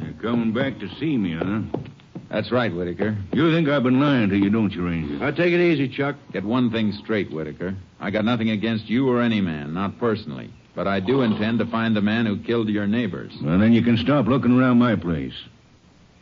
You're 0.02 0.14
coming 0.22 0.54
back 0.54 0.80
to 0.80 0.90
see 0.96 1.18
me, 1.18 1.36
huh? 1.36 1.62
That's 2.30 2.52
right, 2.52 2.74
Whitaker. 2.74 3.18
You 3.34 3.52
think 3.52 3.68
I've 3.70 3.84
been 3.84 4.00
lying 4.00 4.30
to 4.30 4.38
you, 4.38 4.50
don't 4.50 4.72
you, 4.72 4.86
Ranger? 4.86 5.16
Now, 5.16 5.32
take 5.32 5.52
it 5.52 5.60
easy, 5.60 5.88
Chuck. 5.90 6.16
Get 6.32 6.44
one 6.44 6.70
thing 6.72 6.94
straight, 6.94 7.32
Whitaker. 7.32 7.76
I 8.00 8.12
got 8.12 8.24
nothing 8.24 8.52
against 8.52 8.88
you 8.88 9.10
or 9.10 9.22
any 9.22 9.42
man, 9.42 9.74
not 9.74 9.98
personally. 10.00 10.52
But 10.76 10.88
I 10.88 11.00
do 11.00 11.22
intend 11.24 11.60
to 11.60 11.66
find 11.66 11.96
the 11.96 12.02
man 12.02 12.26
who 12.28 12.38
killed 12.38 12.70
your 12.70 12.86
neighbors. 12.88 13.34
Well, 13.42 13.58
then 13.58 13.74
you 13.74 13.82
can 13.82 13.98
stop 13.98 14.28
looking 14.28 14.58
around 14.58 14.78
my 14.78 14.96
place. 14.96 15.34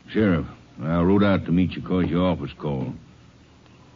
Sheriff, 0.10 0.46
I 0.82 1.02
rode 1.02 1.24
out 1.24 1.46
to 1.46 1.52
meet 1.52 1.72
you 1.72 1.82
because 1.82 2.10
your 2.10 2.26
office 2.26 2.54
called. 2.58 2.94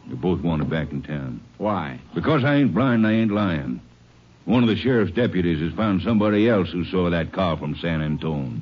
You 0.08 0.16
both 0.16 0.42
wanted 0.42 0.68
back 0.68 0.92
in 0.92 1.02
town. 1.02 1.40
Why? 1.56 1.98
Because 2.14 2.44
I 2.44 2.56
ain't 2.56 2.74
blind, 2.74 3.04
and 3.04 3.06
I 3.06 3.12
ain't 3.12 3.32
lying. 3.32 3.80
One 4.44 4.64
of 4.64 4.68
the 4.68 4.76
sheriff's 4.76 5.12
deputies 5.12 5.60
has 5.60 5.72
found 5.74 6.02
somebody 6.02 6.48
else 6.48 6.68
who 6.70 6.84
saw 6.84 7.10
that 7.10 7.32
car 7.32 7.56
from 7.56 7.76
San 7.76 8.02
Antone. 8.02 8.60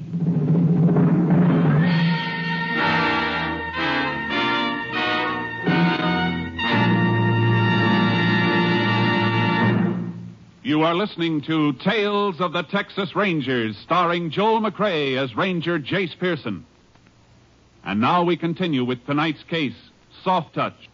You 10.62 10.82
are 10.82 10.94
listening 10.94 11.40
to 11.42 11.72
Tales 11.72 12.40
of 12.40 12.52
the 12.52 12.62
Texas 12.62 13.16
Rangers, 13.16 13.76
starring 13.78 14.30
Joel 14.30 14.60
McCrea 14.60 15.16
as 15.16 15.34
Ranger 15.34 15.80
Jace 15.80 16.16
Pearson. 16.16 16.66
And 17.82 18.00
now 18.00 18.22
we 18.22 18.36
continue 18.36 18.84
with 18.84 19.04
tonight's 19.06 19.42
case, 19.44 19.74
Soft 20.22 20.54
Touch. 20.54 20.89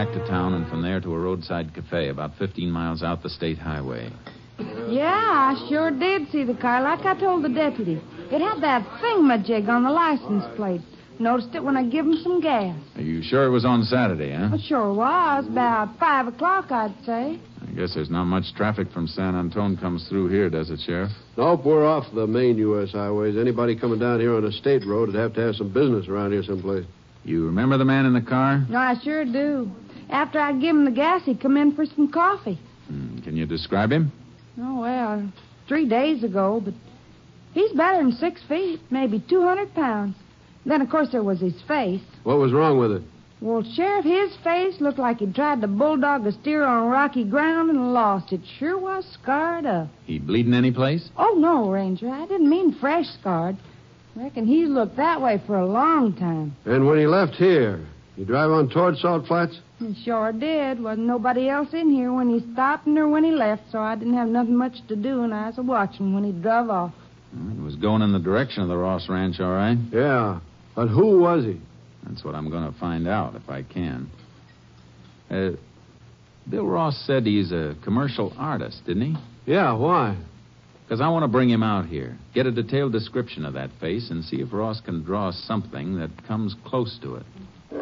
Back 0.00 0.14
back 0.14 0.24
to 0.24 0.30
town 0.30 0.54
and 0.54 0.66
from 0.68 0.80
there 0.80 0.98
to 0.98 1.12
a 1.12 1.18
roadside 1.18 1.74
cafe 1.74 2.08
about 2.08 2.34
15 2.38 2.70
miles 2.70 3.02
out 3.02 3.22
the 3.22 3.28
state 3.28 3.58
highway. 3.58 4.10
Yeah, 4.88 5.04
I 5.04 5.66
sure 5.68 5.90
did 5.90 6.30
see 6.30 6.42
the 6.42 6.54
car, 6.54 6.82
like 6.82 7.04
I 7.04 7.18
told 7.20 7.44
the 7.44 7.50
deputy. 7.50 8.00
It 8.30 8.40
had 8.40 8.62
that 8.62 8.82
thingamajig 9.02 9.68
on 9.68 9.82
the 9.82 9.90
license 9.90 10.44
plate. 10.56 10.80
Noticed 11.18 11.54
it 11.54 11.62
when 11.62 11.76
I 11.76 11.84
give 11.84 12.06
him 12.06 12.16
some 12.22 12.40
gas. 12.40 12.78
Are 12.96 13.02
you 13.02 13.22
sure 13.22 13.44
it 13.44 13.50
was 13.50 13.66
on 13.66 13.82
Saturday, 13.82 14.32
huh? 14.32 14.54
It 14.54 14.62
sure 14.66 14.94
was. 14.94 15.46
About 15.46 15.98
five 15.98 16.28
o'clock, 16.28 16.72
I'd 16.72 16.94
say. 17.04 17.38
I 17.60 17.72
guess 17.72 17.92
there's 17.94 18.08
not 18.08 18.24
much 18.24 18.54
traffic 18.56 18.90
from 18.92 19.06
San 19.06 19.34
Antone 19.34 19.76
comes 19.76 20.08
through 20.08 20.28
here, 20.28 20.48
does 20.48 20.70
it, 20.70 20.80
Sheriff? 20.80 21.10
Nope, 21.36 21.60
we're 21.66 21.86
off 21.86 22.06
the 22.14 22.26
main 22.26 22.56
U.S. 22.56 22.92
highways. 22.92 23.36
Anybody 23.36 23.78
coming 23.78 23.98
down 23.98 24.18
here 24.18 24.34
on 24.34 24.46
a 24.46 24.52
state 24.52 24.86
road 24.86 25.10
would 25.10 25.16
have 25.16 25.34
to 25.34 25.40
have 25.42 25.56
some 25.56 25.70
business 25.70 26.08
around 26.08 26.32
here 26.32 26.42
someplace. 26.42 26.86
You 27.22 27.44
remember 27.44 27.76
the 27.76 27.84
man 27.84 28.06
in 28.06 28.14
the 28.14 28.22
car? 28.22 28.64
No, 28.70 28.78
I 28.78 28.94
sure 29.04 29.26
do. 29.26 29.70
After 30.10 30.38
I 30.40 30.52
give 30.52 30.70
him 30.76 30.84
the 30.84 30.90
gas, 30.90 31.22
he'd 31.24 31.40
come 31.40 31.56
in 31.56 31.74
for 31.74 31.86
some 31.86 32.10
coffee. 32.10 32.58
Hmm, 32.88 33.18
Can 33.20 33.36
you 33.36 33.46
describe 33.46 33.90
him? 33.92 34.12
Oh, 34.60 34.80
well, 34.80 35.32
three 35.68 35.88
days 35.88 36.24
ago, 36.24 36.60
but 36.64 36.74
he's 37.54 37.72
better 37.72 37.98
than 37.98 38.12
six 38.12 38.42
feet, 38.48 38.80
maybe 38.90 39.22
200 39.28 39.74
pounds. 39.74 40.16
Then, 40.66 40.82
of 40.82 40.90
course, 40.90 41.08
there 41.12 41.22
was 41.22 41.40
his 41.40 41.60
face. 41.62 42.02
What 42.24 42.38
was 42.38 42.52
wrong 42.52 42.78
with 42.78 42.92
it? 42.92 43.02
Well, 43.40 43.62
Sheriff, 43.62 44.04
his 44.04 44.36
face 44.44 44.80
looked 44.82 44.98
like 44.98 45.18
he'd 45.20 45.34
tried 45.34 45.62
to 45.62 45.66
bulldog 45.68 46.26
a 46.26 46.32
steer 46.32 46.62
on 46.62 46.88
rocky 46.90 47.24
ground 47.24 47.70
and 47.70 47.94
lost. 47.94 48.32
It 48.32 48.40
sure 48.58 48.76
was 48.76 49.06
scarred 49.22 49.64
up. 49.64 49.88
He 50.04 50.18
bleeding 50.18 50.52
any 50.52 50.70
place? 50.72 51.08
Oh, 51.16 51.36
no, 51.38 51.70
Ranger. 51.70 52.10
I 52.10 52.26
didn't 52.26 52.50
mean 52.50 52.76
fresh 52.78 53.06
scarred. 53.18 53.56
Reckon 54.14 54.46
he's 54.46 54.68
looked 54.68 54.96
that 54.96 55.22
way 55.22 55.40
for 55.46 55.56
a 55.56 55.64
long 55.66 56.12
time. 56.14 56.54
And 56.66 56.86
when 56.86 56.98
he 56.98 57.06
left 57.06 57.34
here, 57.36 57.80
you 58.16 58.24
drive 58.24 58.50
on 58.50 58.68
toward 58.68 58.96
Salt 58.98 59.26
Flats? 59.26 59.58
He 59.78 59.94
sure 60.04 60.32
did. 60.32 60.80
Wasn't 60.82 61.06
nobody 61.06 61.48
else 61.48 61.72
in 61.72 61.90
here 61.90 62.12
when 62.12 62.28
he 62.28 62.52
stopped 62.52 62.86
or 62.86 63.08
when 63.08 63.24
he 63.24 63.30
left, 63.30 63.62
so 63.72 63.78
I 63.78 63.94
didn't 63.96 64.14
have 64.14 64.28
nothing 64.28 64.56
much 64.56 64.74
to 64.88 64.96
do, 64.96 65.22
and 65.22 65.32
I 65.32 65.48
was 65.48 65.56
watching 65.58 66.12
when 66.14 66.24
he 66.24 66.32
drove 66.32 66.68
off. 66.68 66.92
Well, 67.34 67.54
He 67.54 67.60
was 67.60 67.76
going 67.76 68.02
in 68.02 68.12
the 68.12 68.18
direction 68.18 68.62
of 68.62 68.68
the 68.68 68.76
Ross 68.76 69.08
Ranch, 69.08 69.40
all 69.40 69.52
right. 69.52 69.78
Yeah. 69.92 70.40
But 70.74 70.88
who 70.88 71.20
was 71.20 71.44
he? 71.44 71.60
That's 72.06 72.24
what 72.24 72.34
I'm 72.34 72.50
going 72.50 72.70
to 72.70 72.78
find 72.78 73.06
out 73.08 73.34
if 73.36 73.48
I 73.48 73.62
can. 73.62 74.10
Uh, 75.30 75.50
Bill 76.48 76.66
Ross 76.66 76.96
said 77.06 77.24
he's 77.26 77.52
a 77.52 77.76
commercial 77.84 78.32
artist, 78.36 78.84
didn't 78.86 79.14
he? 79.14 79.16
Yeah, 79.52 79.72
why? 79.72 80.16
Because 80.84 81.00
I 81.00 81.08
want 81.08 81.22
to 81.22 81.28
bring 81.28 81.48
him 81.48 81.62
out 81.62 81.86
here, 81.86 82.18
get 82.34 82.46
a 82.46 82.50
detailed 82.50 82.92
description 82.92 83.44
of 83.44 83.54
that 83.54 83.70
face, 83.80 84.10
and 84.10 84.24
see 84.24 84.40
if 84.40 84.52
Ross 84.52 84.80
can 84.80 85.04
draw 85.04 85.30
something 85.30 85.98
that 85.98 86.10
comes 86.26 86.56
close 86.66 86.98
to 87.02 87.14
it. 87.16 87.22
We 87.70 87.78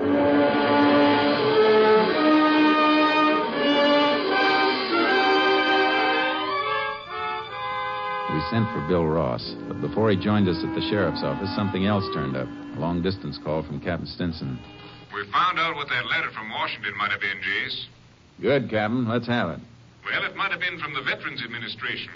sent 8.52 8.68
for 8.68 8.84
Bill 8.86 9.06
Ross, 9.06 9.54
but 9.66 9.80
before 9.80 10.10
he 10.10 10.16
joined 10.20 10.46
us 10.46 10.62
at 10.62 10.74
the 10.74 10.84
sheriff's 10.90 11.22
office, 11.24 11.48
something 11.56 11.86
else 11.86 12.04
turned 12.12 12.36
up. 12.36 12.48
A 12.76 12.78
long 12.78 13.00
distance 13.00 13.38
call 13.42 13.62
from 13.62 13.80
Captain 13.80 14.06
Stinson. 14.06 14.58
We 15.14 15.24
found 15.32 15.58
out 15.58 15.74
what 15.74 15.88
that 15.88 16.04
letter 16.04 16.28
from 16.36 16.50
Washington 16.50 16.92
might 16.98 17.10
have 17.10 17.20
been, 17.20 17.40
Jace. 17.40 17.86
Good, 18.42 18.68
Captain. 18.68 19.08
Let's 19.08 19.26
have 19.26 19.48
it. 19.56 19.60
Well, 20.04 20.22
it 20.22 20.36
might 20.36 20.50
have 20.50 20.60
been 20.60 20.78
from 20.78 20.92
the 20.92 21.00
Veterans 21.00 21.42
Administration. 21.42 22.12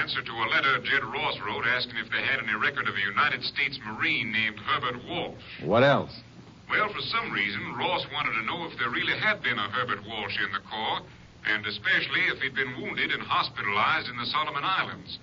Answer 0.00 0.22
to 0.22 0.32
a 0.32 0.48
letter 0.48 0.78
Jed 0.78 1.04
Ross 1.04 1.38
wrote 1.44 1.66
asking 1.66 1.98
if 1.98 2.10
they 2.10 2.22
had 2.22 2.40
any 2.42 2.54
record 2.56 2.88
of 2.88 2.94
a 2.94 3.00
United 3.00 3.44
States 3.44 3.78
Marine 3.84 4.32
named 4.32 4.58
Herbert 4.60 5.04
Walsh. 5.06 5.36
What 5.62 5.82
else? 5.84 6.22
Well, 6.70 6.88
for 6.88 7.00
some 7.00 7.32
reason, 7.32 7.74
Ross 7.76 8.06
wanted 8.12 8.32
to 8.38 8.46
know 8.46 8.64
if 8.66 8.78
there 8.78 8.90
really 8.90 9.18
had 9.18 9.42
been 9.42 9.58
a 9.58 9.68
Herbert 9.70 10.00
Walsh 10.06 10.36
in 10.40 10.52
the 10.52 10.64
Corps, 10.68 11.02
and 11.46 11.66
especially 11.66 12.22
if 12.32 12.40
he'd 12.40 12.54
been 12.54 12.80
wounded 12.80 13.10
and 13.10 13.22
hospitalized 13.22 14.08
in 14.08 14.16
the 14.16 14.26
Solomon 14.26 14.64
Islands. 14.64 15.18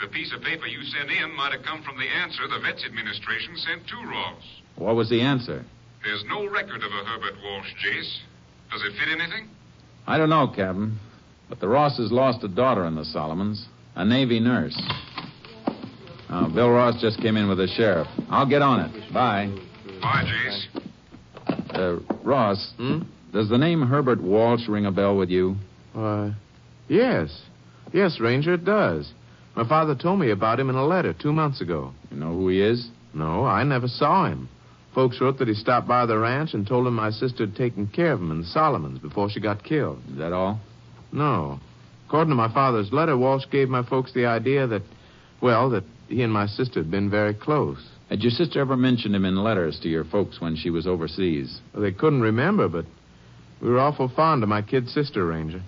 The 0.00 0.08
piece 0.08 0.32
of 0.32 0.42
paper 0.42 0.66
you 0.66 0.82
sent 0.82 1.10
in 1.10 1.34
might 1.36 1.52
have 1.52 1.62
come 1.62 1.82
from 1.82 1.98
the 1.98 2.06
answer 2.06 2.46
the 2.46 2.60
Vets 2.60 2.84
Administration 2.84 3.56
sent 3.56 3.86
to 3.88 3.96
Ross. 4.08 4.42
What 4.76 4.96
was 4.96 5.10
the 5.10 5.20
answer? 5.20 5.64
There's 6.04 6.24
no 6.28 6.48
record 6.48 6.82
of 6.82 6.90
a 6.92 7.04
Herbert 7.04 7.34
Walsh, 7.42 7.72
Jace. 7.84 8.18
Does 8.70 8.82
it 8.82 8.92
fit 8.92 9.08
anything? 9.08 9.48
I 10.06 10.16
don't 10.16 10.30
know, 10.30 10.46
Captain. 10.48 10.98
But 11.48 11.60
the 11.60 11.68
Rosses 11.68 12.12
lost 12.12 12.44
a 12.44 12.48
daughter 12.48 12.84
in 12.86 12.94
the 12.94 13.04
Solomons, 13.04 13.66
a 13.94 14.04
Navy 14.04 14.38
nurse. 14.38 14.80
Uh, 16.28 16.48
Bill 16.48 16.70
Ross 16.70 17.00
just 17.00 17.20
came 17.20 17.36
in 17.36 17.48
with 17.48 17.58
the 17.58 17.66
sheriff. 17.68 18.06
I'll 18.30 18.48
get 18.48 18.62
on 18.62 18.80
it. 18.80 19.12
Bye. 19.12 19.52
Bye, 20.00 20.24
Jace. 20.26 20.82
Uh, 21.74 21.98
Ross, 22.24 22.72
Hmm? 22.76 23.00
does 23.32 23.48
the 23.48 23.58
name 23.58 23.82
Herbert 23.82 24.20
Walsh 24.20 24.68
ring 24.68 24.86
a 24.86 24.92
bell 24.92 25.16
with 25.16 25.30
you? 25.30 25.56
Why, 25.92 26.32
yes. 26.88 27.42
Yes, 27.92 28.20
Ranger, 28.20 28.54
it 28.54 28.64
does. 28.64 29.12
My 29.56 29.66
father 29.66 29.94
told 29.94 30.20
me 30.20 30.30
about 30.30 30.60
him 30.60 30.70
in 30.70 30.76
a 30.76 30.84
letter 30.86 31.12
two 31.12 31.32
months 31.32 31.60
ago. 31.60 31.92
You 32.10 32.18
know 32.18 32.32
who 32.34 32.48
he 32.48 32.60
is? 32.60 32.88
No, 33.14 33.44
I 33.44 33.64
never 33.64 33.88
saw 33.88 34.26
him. 34.26 34.48
Folks 34.94 35.20
wrote 35.20 35.38
that 35.38 35.48
he 35.48 35.54
stopped 35.54 35.88
by 35.88 36.06
the 36.06 36.18
ranch 36.18 36.54
and 36.54 36.66
told 36.66 36.86
him 36.86 36.94
my 36.94 37.10
sister 37.10 37.46
had 37.46 37.56
taken 37.56 37.86
care 37.88 38.12
of 38.12 38.20
him 38.20 38.30
in 38.30 38.40
the 38.40 38.46
Solomons 38.46 38.98
before 38.98 39.30
she 39.30 39.40
got 39.40 39.64
killed. 39.64 40.00
Is 40.10 40.18
that 40.18 40.32
all? 40.32 40.60
No. 41.12 41.58
According 42.06 42.30
to 42.30 42.34
my 42.36 42.52
father's 42.52 42.92
letter, 42.92 43.16
Walsh 43.16 43.44
gave 43.50 43.68
my 43.68 43.82
folks 43.82 44.12
the 44.12 44.26
idea 44.26 44.66
that, 44.66 44.82
well, 45.40 45.70
that 45.70 45.84
he 46.08 46.22
and 46.22 46.32
my 46.32 46.46
sister 46.46 46.80
had 46.80 46.90
been 46.90 47.10
very 47.10 47.34
close. 47.34 47.84
Had 48.08 48.22
your 48.22 48.30
sister 48.30 48.60
ever 48.60 48.76
mentioned 48.76 49.14
him 49.14 49.24
in 49.24 49.36
letters 49.36 49.78
to 49.80 49.88
your 49.88 50.04
folks 50.04 50.40
when 50.40 50.56
she 50.56 50.70
was 50.70 50.86
overseas? 50.86 51.60
Well, 51.72 51.82
they 51.82 51.92
couldn't 51.92 52.22
remember, 52.22 52.68
but 52.68 52.86
we 53.60 53.68
were 53.68 53.78
awful 53.78 54.08
fond 54.08 54.42
of 54.42 54.48
my 54.48 54.62
kid 54.62 54.88
sister, 54.88 55.26
Ranger. 55.26 55.62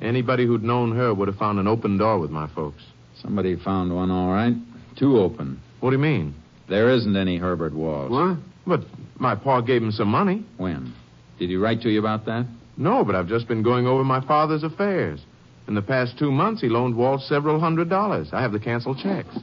Anybody 0.00 0.46
who'd 0.46 0.62
known 0.62 0.94
her 0.94 1.14
would 1.14 1.28
have 1.28 1.38
found 1.38 1.58
an 1.58 1.66
open 1.66 1.96
door 1.96 2.18
with 2.18 2.30
my 2.30 2.48
folks. 2.54 2.82
Somebody 3.22 3.56
found 3.56 3.94
one, 3.94 4.10
all 4.10 4.30
right. 4.30 4.54
Two 4.98 5.18
open. 5.18 5.60
What 5.80 5.90
do 5.90 5.96
you 5.96 6.02
mean? 6.02 6.34
There 6.68 6.90
isn't 6.90 7.16
any 7.16 7.38
Herbert 7.38 7.72
Walsh. 7.72 8.10
What? 8.10 8.38
But 8.66 8.80
my 9.18 9.34
pa 9.34 9.62
gave 9.62 9.82
him 9.82 9.92
some 9.92 10.08
money. 10.08 10.44
When? 10.58 10.92
Did 11.38 11.48
he 11.48 11.56
write 11.56 11.80
to 11.82 11.88
you 11.90 11.98
about 11.98 12.26
that? 12.26 12.46
No, 12.76 13.04
but 13.04 13.14
I've 13.14 13.28
just 13.28 13.48
been 13.48 13.62
going 13.62 13.86
over 13.86 14.04
my 14.04 14.20
father's 14.26 14.64
affairs. 14.64 15.20
In 15.66 15.74
the 15.74 15.82
past 15.82 16.18
two 16.18 16.30
months, 16.30 16.60
he 16.60 16.68
loaned 16.68 16.96
Walt 16.96 17.22
several 17.22 17.58
hundred 17.58 17.88
dollars. 17.88 18.28
I 18.32 18.42
have 18.42 18.52
the 18.52 18.60
canceled 18.60 18.98
checks. 18.98 19.34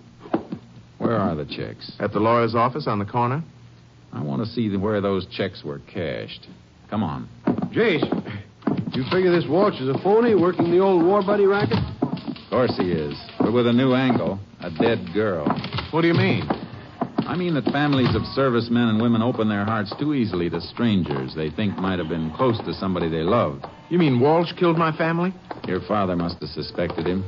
Where 1.04 1.18
are 1.18 1.36
the 1.36 1.46
checks? 1.46 1.92
At 2.00 2.14
the 2.14 2.20
lawyer's 2.20 2.56
office 2.56 2.88
on 2.88 2.98
the 3.00 3.06
corner. 3.06 3.44
I 4.14 4.22
want 4.22 4.42
to 4.42 4.50
see 4.50 4.70
the- 4.70 4.80
where 4.80 5.02
those 5.02 5.26
checks 5.26 5.64
were 5.64 5.80
cashed. 5.80 6.48
Come 6.90 7.04
on. 7.04 7.28
Jace, 7.74 8.04
you 8.96 9.04
figure 9.06 9.32
this 9.32 9.46
Walsh 9.48 9.82
is 9.82 9.90
a 9.90 9.98
phony 10.00 10.36
working 10.36 10.72
the 10.72 10.80
old 10.80 11.04
war 11.04 11.22
buddy 11.22 11.46
racket? 11.46 11.80
Of 12.02 12.50
course 12.50 12.78
he 12.78 12.92
is, 12.92 13.18
but 13.40 13.52
with 13.52 13.68
a 13.68 13.74
new 13.74 13.94
angle. 13.94 14.40
A 14.62 14.70
dead 14.70 15.00
girl. 15.14 15.46
What 15.92 16.02
do 16.02 16.08
you 16.08 16.14
mean? 16.14 16.48
I 17.28 17.36
mean 17.36 17.54
that 17.56 17.66
families 17.66 18.16
of 18.16 18.26
servicemen 18.28 18.90
and 18.90 19.02
women 19.02 19.22
open 19.22 19.50
their 19.50 19.66
hearts 19.66 19.94
too 20.00 20.14
easily 20.14 20.50
to 20.52 20.62
strangers 20.62 21.34
they 21.36 21.50
think 21.50 21.78
might 21.78 22.00
have 22.00 22.10
been 22.10 22.32
close 22.32 22.60
to 22.60 22.74
somebody 22.74 23.10
they 23.10 23.24
loved. 23.24 23.66
You 23.90 23.98
mean 23.98 24.20
Walsh 24.20 24.54
killed 24.54 24.78
my 24.78 24.92
family? 24.96 25.34
Your 25.68 25.82
father 25.82 26.16
must 26.16 26.40
have 26.40 26.50
suspected 26.50 27.08
him. 27.08 27.26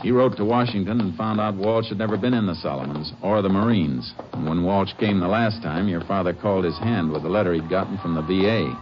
He 0.00 0.10
wrote 0.10 0.36
to 0.36 0.44
Washington 0.44 1.00
and 1.00 1.16
found 1.16 1.40
out 1.40 1.54
Walsh 1.54 1.88
had 1.88 1.98
never 1.98 2.16
been 2.16 2.34
in 2.34 2.46
the 2.46 2.54
Solomons 2.54 3.12
or 3.22 3.42
the 3.42 3.48
Marines. 3.48 4.14
And 4.32 4.48
when 4.48 4.64
Walsh 4.64 4.92
came 4.98 5.20
the 5.20 5.28
last 5.28 5.62
time, 5.62 5.88
your 5.88 6.02
father 6.04 6.32
called 6.32 6.64
his 6.64 6.78
hand 6.78 7.12
with 7.12 7.24
a 7.24 7.28
letter 7.28 7.52
he'd 7.52 7.68
gotten 7.68 7.98
from 7.98 8.14
the 8.14 8.22
VA. 8.22 8.74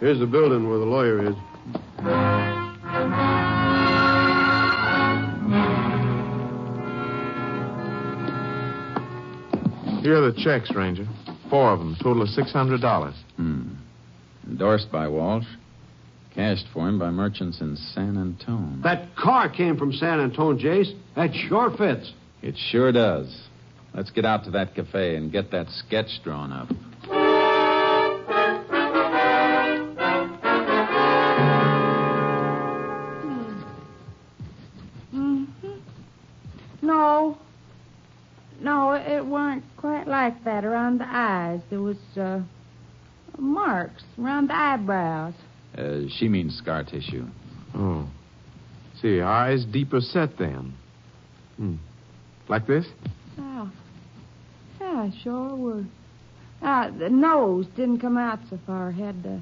Here's 0.00 0.18
the 0.18 0.26
building 0.26 0.68
where 0.68 0.78
the 0.78 0.84
lawyer 0.84 1.30
is. 1.30 1.36
Here 10.02 10.16
are 10.16 10.32
the 10.32 10.40
checks, 10.42 10.70
Ranger. 10.74 11.06
Four 11.50 11.72
of 11.72 11.80
them, 11.80 11.96
total 12.02 12.22
of 12.22 12.28
$600. 12.28 13.14
Hmm. 13.36 13.62
Endorsed 14.46 14.90
by 14.90 15.08
Walsh. 15.08 15.44
Cashed 16.38 16.66
for 16.72 16.88
him 16.88 17.00
by 17.00 17.10
merchants 17.10 17.60
in 17.60 17.74
San 17.74 18.16
Antone. 18.16 18.80
That 18.84 19.16
car 19.16 19.48
came 19.48 19.76
from 19.76 19.92
San 19.92 20.20
Antone, 20.20 20.56
Jace. 20.56 20.96
That 21.16 21.34
sure 21.34 21.76
fits. 21.76 22.12
It 22.42 22.54
sure 22.70 22.92
does. 22.92 23.42
Let's 23.92 24.12
get 24.12 24.24
out 24.24 24.44
to 24.44 24.52
that 24.52 24.72
cafe 24.76 25.16
and 25.16 25.32
get 25.32 25.50
that 25.50 25.66
sketch 25.70 26.20
drawn 26.22 26.52
up. 26.52 26.68
hmm 35.10 35.44
No. 36.82 37.38
No, 38.60 38.92
it 38.92 39.24
weren't 39.24 39.64
quite 39.76 40.06
like 40.06 40.44
that 40.44 40.64
around 40.64 40.98
the 40.98 41.06
eyes. 41.08 41.60
There 41.70 41.80
was, 41.80 41.96
uh, 42.16 42.40
marks 43.38 44.02
around 44.20 44.48
the 44.50 44.56
eyebrows. 44.56 45.34
Uh, 45.78 46.08
she 46.18 46.28
means 46.28 46.56
scar 46.58 46.82
tissue. 46.82 47.24
Oh. 47.74 48.08
See, 49.00 49.20
eyes 49.20 49.64
deeper 49.64 50.00
set 50.00 50.36
then. 50.36 50.74
Hmm. 51.56 51.74
Like 52.48 52.66
this? 52.66 52.86
Oh. 53.38 53.70
Yeah, 54.80 55.10
sure 55.22 55.54
were. 55.54 55.84
Ah, 56.62 56.90
the 56.90 57.08
nose 57.08 57.66
didn't 57.76 58.00
come 58.00 58.18
out 58.18 58.40
so 58.50 58.58
far. 58.66 58.90
Had 58.90 59.22
to, 59.22 59.40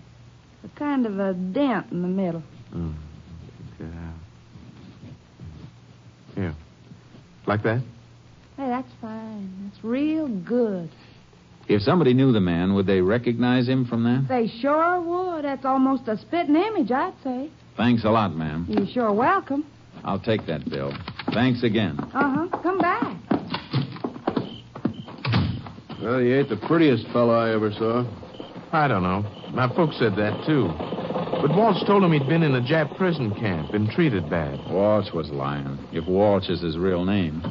a 0.65 0.79
kind 0.79 1.07
of 1.07 1.19
a 1.19 1.33
dent 1.33 1.91
in 1.91 2.03
the 2.03 2.09
middle. 2.09 2.43
Oh. 2.75 2.95
Yeah. 3.81 4.13
Here. 6.35 6.55
Like 7.47 7.63
that? 7.63 7.81
Hey, 8.59 8.67
that's 8.69 8.93
fine. 9.01 9.71
That's 9.71 9.83
real 9.83 10.29
good. 10.29 10.91
If 11.69 11.83
somebody 11.83 12.15
knew 12.15 12.33
the 12.33 12.41
man, 12.41 12.75
would 12.75 12.87
they 12.87 13.01
recognize 13.01 13.69
him 13.69 13.87
from 13.87 14.05
that? 14.05 14.27
They 14.29 14.47
sure 14.61 15.01
would. 15.01 15.45
That's 15.45 15.65
almost 15.65 16.07
a 16.07 16.17
spitting 16.17 16.55
image, 16.55 16.93
I'd 16.93 17.15
say. 17.25 17.51
Thanks 17.77 18.05
a 18.05 18.11
lot, 18.11 18.37
ma'am. 18.37 18.67
You're 18.69 18.87
sure 18.87 19.13
welcome. 19.13 19.67
I'll 20.05 20.21
take 20.21 20.47
that 20.47 20.69
bill. 20.71 20.93
Thanks 21.35 21.65
again. 21.65 21.99
Uh 22.15 22.49
huh. 22.49 22.59
Come 22.63 22.79
back. 22.79 23.17
Well, 26.01 26.21
he 26.21 26.33
ain't 26.35 26.49
the 26.49 26.61
prettiest 26.69 27.07
fellow 27.09 27.35
I 27.35 27.53
ever 27.53 27.73
saw. 27.73 28.05
I 28.73 28.87
don't 28.87 29.03
know. 29.03 29.23
My 29.53 29.69
folks 29.75 29.99
said 29.99 30.15
that, 30.17 30.45
too. 30.47 30.69
But 31.43 31.57
Walsh 31.57 31.85
told 31.87 32.05
him 32.05 32.13
he'd 32.13 32.29
been 32.29 32.43
in 32.43 32.55
a 32.55 32.61
Jap 32.61 32.97
prison 32.97 33.35
camp 33.35 33.73
been 33.73 33.89
treated 33.91 34.31
bad. 34.31 34.59
Walsh 34.71 35.13
was 35.13 35.29
lying. 35.31 35.79
If 35.93 36.07
Walsh 36.07 36.49
is 36.49 36.61
his 36.63 36.79
real 36.79 37.05
name. 37.05 37.43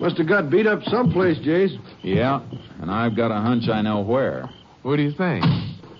Must 0.00 0.18
have 0.18 0.28
got 0.28 0.50
beat 0.50 0.66
up 0.66 0.82
someplace, 0.84 1.38
Jace. 1.38 1.76
Yeah, 2.02 2.40
and 2.84 2.92
I've 2.92 3.16
got 3.16 3.30
a 3.30 3.40
hunch 3.40 3.64
I 3.72 3.80
know 3.80 4.02
where. 4.02 4.44
What 4.82 4.96
do 4.96 5.02
you 5.02 5.12
think? 5.16 5.42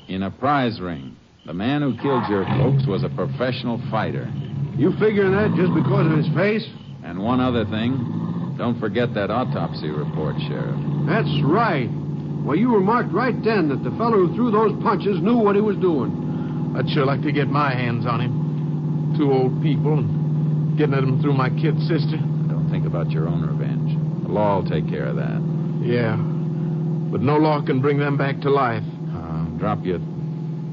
In 0.06 0.22
a 0.22 0.30
prize 0.30 0.78
ring. 0.82 1.16
The 1.46 1.54
man 1.54 1.80
who 1.80 1.96
killed 1.96 2.28
your 2.28 2.44
folks 2.60 2.86
was 2.86 3.02
a 3.02 3.08
professional 3.08 3.80
fighter. 3.90 4.30
You 4.76 4.92
figuring 5.00 5.32
that 5.32 5.56
just 5.56 5.72
because 5.72 6.04
of 6.04 6.12
his 6.12 6.28
face? 6.36 6.68
And 7.02 7.24
one 7.24 7.40
other 7.40 7.64
thing. 7.64 7.96
Don't 8.58 8.78
forget 8.78 9.14
that 9.14 9.30
autopsy 9.30 9.88
report, 9.88 10.36
Sheriff. 10.44 10.76
That's 11.08 11.32
right. 11.48 11.88
Well, 12.44 12.54
you 12.54 12.74
remarked 12.74 13.14
right 13.14 13.34
then 13.42 13.72
that 13.72 13.80
the 13.80 13.96
fellow 13.96 14.20
who 14.20 14.36
threw 14.36 14.50
those 14.50 14.76
punches 14.84 15.24
knew 15.24 15.38
what 15.38 15.56
he 15.56 15.62
was 15.64 15.80
doing. 15.80 16.76
I'd 16.76 16.84
sure 16.90 17.06
like 17.06 17.22
to 17.22 17.32
get 17.32 17.48
my 17.48 17.72
hands 17.72 18.04
on 18.04 18.20
him. 18.20 19.16
Two 19.16 19.32
old 19.32 19.62
people 19.62 20.04
and 20.04 20.76
getting 20.76 20.92
at 20.92 21.02
him 21.02 21.22
through 21.22 21.32
my 21.32 21.48
kid 21.48 21.80
sister. 21.88 22.20
Don't 22.44 22.68
think 22.70 22.84
about 22.84 23.08
your 23.08 23.26
own 23.26 23.40
revenge. 23.40 23.96
The 24.26 24.28
law 24.28 24.60
will 24.60 24.68
take 24.68 24.86
care 24.86 25.06
of 25.06 25.16
that. 25.16 25.40
Yeah. 25.80 26.33
But 27.14 27.22
no 27.22 27.36
law 27.36 27.62
can 27.64 27.80
bring 27.80 28.00
them 28.00 28.16
back 28.16 28.40
to 28.40 28.50
life. 28.50 28.82
Uh, 29.14 29.44
drop 29.56 29.84
you 29.84 29.94
at 29.94 30.00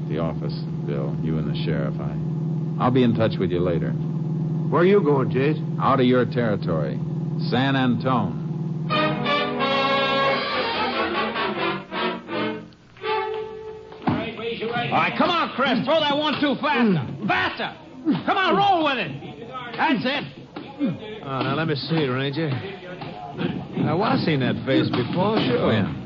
the 0.08 0.18
office, 0.18 0.52
Bill. 0.84 1.16
You 1.22 1.38
and 1.38 1.48
the 1.48 1.54
sheriff. 1.64 1.94
I, 2.00 2.82
I'll 2.82 2.90
be 2.90 3.04
in 3.04 3.14
touch 3.14 3.38
with 3.38 3.52
you 3.52 3.60
later. 3.60 3.92
Where 3.92 4.82
are 4.82 4.84
you 4.84 5.00
going, 5.04 5.30
Jace? 5.30 5.62
Out 5.80 6.00
of 6.00 6.06
your 6.06 6.24
territory, 6.24 6.98
San 7.48 7.76
Antone. 7.76 8.90
All 14.90 14.98
right, 14.98 15.14
come 15.16 15.30
on, 15.30 15.54
Chris. 15.54 15.84
Throw 15.84 16.00
that 16.00 16.16
one 16.16 16.40
two 16.40 16.56
faster. 16.60 17.06
Faster. 17.28 17.72
Come 18.26 18.36
on, 18.36 18.56
roll 18.56 18.82
with 18.82 18.98
it. 18.98 19.12
That's 19.76 20.04
it. 20.04 20.24
Oh, 21.22 21.42
now 21.42 21.54
let 21.54 21.68
me 21.68 21.76
see, 21.76 22.04
Ranger. 22.08 22.50
Now, 23.78 24.02
I've 24.02 24.18
seen 24.20 24.40
that 24.40 24.56
face 24.66 24.88
before, 24.90 25.38
sure. 25.38 25.68
When? 25.68 26.01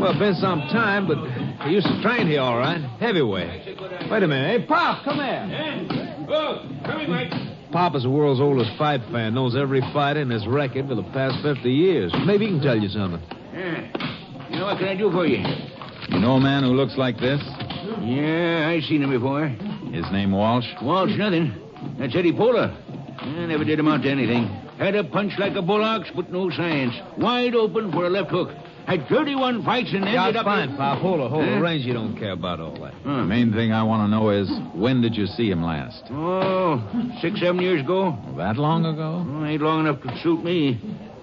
Well, 0.00 0.18
been 0.18 0.34
some 0.34 0.60
time, 0.72 1.06
but 1.06 1.18
he 1.66 1.74
used 1.74 1.86
to 1.86 2.02
train 2.02 2.26
here 2.26 2.40
all 2.40 2.58
right. 2.58 2.80
Heavyweight. 2.98 3.78
Wait 4.10 4.22
a 4.22 4.26
minute. 4.26 4.60
Hey, 4.60 4.66
Pop, 4.66 5.04
come 5.04 5.16
here. 5.16 6.26
Oh, 6.28 6.68
come 6.84 7.00
in, 7.00 7.10
Mike. 7.10 7.32
Pop 7.72 7.94
is 7.94 8.02
the 8.02 8.10
world's 8.10 8.40
oldest 8.40 8.70
fight 8.76 9.00
fan, 9.10 9.34
knows 9.34 9.56
every 9.56 9.80
fighter 9.92 10.20
in 10.20 10.30
his 10.30 10.46
record 10.46 10.88
for 10.88 10.94
the 10.94 11.02
past 11.14 11.42
50 11.42 11.70
years. 11.70 12.12
Maybe 12.26 12.46
he 12.46 12.52
can 12.52 12.60
tell 12.60 12.76
you 12.76 12.88
something. 12.88 13.22
Yeah. 13.54 14.48
You 14.50 14.58
know, 14.58 14.66
what 14.66 14.78
can 14.78 14.88
I 14.88 14.96
do 14.96 15.10
for 15.10 15.26
you? 15.26 15.38
You 16.08 16.18
know 16.20 16.32
a 16.32 16.40
man 16.40 16.62
who 16.64 16.70
looks 16.70 16.96
like 16.96 17.18
this? 17.18 17.40
Yeah, 18.02 18.68
I 18.68 18.80
seen 18.86 19.02
him 19.02 19.10
before. 19.10 19.48
His 19.48 20.04
name 20.10 20.32
Walsh? 20.32 20.66
Walsh, 20.82 21.12
nothing. 21.16 21.54
That's 21.98 22.14
Eddie 22.14 22.32
Pola. 22.32 22.76
I 23.18 23.46
never 23.46 23.64
did 23.64 23.80
amount 23.80 24.02
to 24.02 24.10
anything. 24.10 24.44
Had 24.78 24.94
a 24.94 25.04
punch 25.04 25.32
like 25.38 25.54
a 25.54 25.62
bull 25.62 25.82
ox, 25.82 26.10
but 26.14 26.30
no 26.30 26.50
science. 26.50 26.94
Wide 27.18 27.54
open 27.54 27.92
for 27.92 28.06
a 28.06 28.10
left 28.10 28.30
hook. 28.30 28.50
Had 28.86 29.06
31 29.08 29.64
fights 29.64 29.88
and 29.90 29.98
ended 29.98 30.14
Yeah, 30.14 30.28
it's 30.28 30.38
up... 30.38 30.44
fine, 30.44 30.76
Pop. 30.76 30.98
Hold 30.98 31.20
it, 31.20 31.30
hold 31.30 31.44
it. 31.44 31.54
Huh? 31.54 31.60
Range, 31.60 31.84
you 31.84 31.92
don't 31.94 32.16
care 32.16 32.32
about 32.32 32.60
all 32.60 32.74
that. 32.80 32.94
The 33.04 33.24
main 33.24 33.52
thing 33.52 33.72
I 33.72 33.82
want 33.84 34.02
to 34.04 34.08
know 34.08 34.30
is 34.30 34.50
when 34.74 35.00
did 35.00 35.14
you 35.16 35.26
see 35.26 35.50
him 35.50 35.62
last? 35.62 36.02
Oh, 36.10 36.82
six, 37.20 37.38
seven 37.40 37.60
years 37.62 37.80
ago. 37.80 38.16
That 38.36 38.56
long 38.56 38.84
ago? 38.84 39.24
Oh, 39.26 39.44
ain't 39.46 39.62
long 39.62 39.86
enough 39.86 40.02
to 40.02 40.18
suit 40.22 40.42
me. 40.44 40.80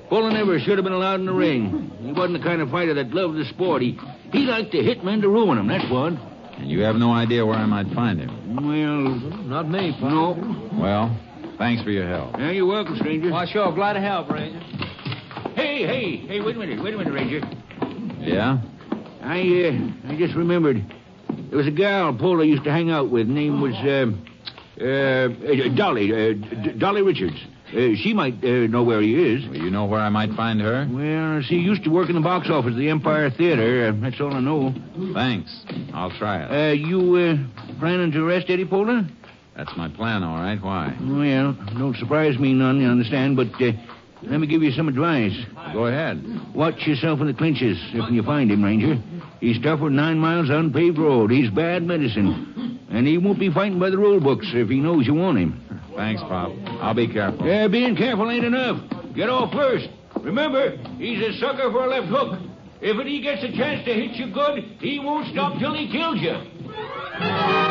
Pola 0.09 0.31
never 0.33 0.57
should 0.59 0.77
have 0.77 0.83
been 0.85 0.93
allowed 0.93 1.19
in 1.19 1.25
the 1.25 1.33
ring. 1.33 1.91
He 2.01 2.11
wasn't 2.13 2.39
the 2.41 2.43
kind 2.43 2.61
of 2.61 2.69
fighter 2.71 2.93
that 2.95 3.11
loved 3.13 3.35
the 3.37 3.45
sport. 3.45 3.81
He, 3.81 3.99
he 4.31 4.39
liked 4.39 4.71
to 4.71 4.81
hit 4.81 5.03
men 5.03 5.21
to 5.21 5.29
ruin 5.29 5.57
them, 5.57 5.67
that's 5.67 5.89
what. 5.91 6.13
And 6.13 6.69
you 6.69 6.79
have 6.81 6.95
no 6.95 7.11
idea 7.11 7.45
where 7.45 7.55
I 7.57 7.65
might 7.65 7.87
find 7.93 8.19
him. 8.19 8.55
Well, 8.55 9.43
Not 9.45 9.69
me, 9.69 9.91
Pop. 9.99 10.37
no. 10.37 10.69
Well, 10.81 11.19
thanks 11.57 11.83
for 11.83 11.91
your 11.91 12.07
help. 12.07 12.39
Yeah, 12.39 12.51
you're 12.51 12.65
welcome, 12.65 12.95
stranger. 12.97 13.31
Well, 13.31 13.45
sure. 13.45 13.71
Glad 13.75 13.93
to 13.93 14.01
help, 14.01 14.29
Ranger. 14.31 14.59
Hey, 15.59 15.85
hey, 15.85 16.15
hey, 16.25 16.39
wait 16.39 16.55
a 16.55 16.59
minute, 16.59 16.81
wait 16.81 16.93
a 16.93 16.97
minute, 16.97 17.11
Ranger. 17.13 17.41
Yeah? 18.21 18.61
I, 19.21 19.39
uh, 19.41 20.09
I 20.09 20.15
just 20.17 20.33
remembered. 20.33 20.81
There 21.49 21.57
was 21.57 21.67
a 21.67 21.71
gal 21.71 22.13
Pola 22.13 22.45
used 22.45 22.63
to 22.63 22.71
hang 22.71 22.89
out 22.91 23.09
with. 23.11 23.27
Name 23.27 23.59
was, 23.59 23.73
uh, 23.75 24.07
uh, 24.81 25.75
Dolly, 25.75 26.13
uh, 26.13 26.33
D- 26.63 26.79
Dolly 26.79 27.01
Richards. 27.01 27.35
Uh, 27.73 27.93
she 28.01 28.13
might 28.13 28.35
uh, 28.41 28.67
know 28.67 28.83
where 28.83 29.01
he 29.01 29.13
is. 29.15 29.49
Well, 29.49 29.57
you 29.57 29.69
know 29.69 29.83
where 29.83 29.99
I 29.99 30.07
might 30.07 30.31
find 30.31 30.61
her? 30.61 30.87
Well, 30.89 31.41
she 31.41 31.55
used 31.55 31.83
to 31.83 31.89
work 31.89 32.07
in 32.07 32.15
the 32.15 32.21
box 32.21 32.49
office 32.49 32.71
of 32.71 32.77
the 32.77 32.89
Empire 32.89 33.29
Theater. 33.29 33.89
Uh, 33.89 34.01
that's 34.01 34.21
all 34.21 34.33
I 34.33 34.39
know. 34.39 34.73
Thanks. 35.13 35.65
I'll 35.93 36.17
try 36.17 36.45
it. 36.45 36.69
Uh, 36.69 36.71
you, 36.73 37.15
uh, 37.17 37.79
planning 37.79 38.13
to 38.13 38.25
arrest 38.25 38.45
Eddie 38.49 38.63
Pola? 38.65 39.05
That's 39.57 39.75
my 39.75 39.89
plan, 39.89 40.23
all 40.23 40.37
right. 40.37 40.57
Why? 40.61 40.95
Well, 41.01 41.51
don't 41.77 41.97
surprise 41.97 42.39
me 42.39 42.53
none, 42.53 42.79
you 42.79 42.87
understand, 42.87 43.35
but, 43.35 43.47
uh, 43.61 43.73
let 44.23 44.39
me 44.39 44.47
give 44.47 44.61
you 44.61 44.71
some 44.71 44.87
advice. 44.87 45.33
Go 45.73 45.87
ahead. 45.87 46.23
Watch 46.53 46.85
yourself 46.85 47.21
in 47.21 47.27
the 47.27 47.33
clinches 47.33 47.77
if 47.93 48.11
you 48.11 48.23
find 48.23 48.51
him, 48.51 48.63
Ranger. 48.63 49.01
He's 49.39 49.61
tougher 49.61 49.85
than 49.85 49.95
nine 49.95 50.19
miles 50.19 50.49
unpaved 50.49 50.97
road. 50.97 51.31
He's 51.31 51.49
bad 51.49 51.83
medicine. 51.83 52.79
And 52.91 53.07
he 53.07 53.17
won't 53.17 53.39
be 53.39 53.51
fighting 53.51 53.79
by 53.79 53.89
the 53.89 53.97
rule 53.97 54.19
books 54.19 54.47
if 54.53 54.67
he 54.67 54.79
knows 54.79 55.07
you 55.07 55.13
want 55.13 55.37
him. 55.37 55.63
Thanks, 55.95 56.21
Pop. 56.23 56.51
I'll 56.81 56.93
be 56.93 57.07
careful. 57.07 57.45
Yeah, 57.45 57.67
being 57.67 57.95
careful 57.95 58.29
ain't 58.29 58.45
enough. 58.45 58.81
Get 59.15 59.29
off 59.29 59.53
first. 59.53 59.87
Remember, 60.21 60.75
he's 60.97 61.21
a 61.21 61.33
sucker 61.39 61.71
for 61.71 61.85
a 61.85 61.87
left 61.87 62.07
hook. 62.07 62.39
If 62.81 63.05
he 63.05 63.21
gets 63.21 63.43
a 63.43 63.51
chance 63.55 63.85
to 63.85 63.93
hit 63.93 64.15
you 64.15 64.33
good, 64.33 64.63
he 64.79 64.99
won't 64.99 65.27
stop 65.31 65.59
till 65.59 65.73
he 65.73 65.91
kills 65.91 66.19
you. 66.19 67.68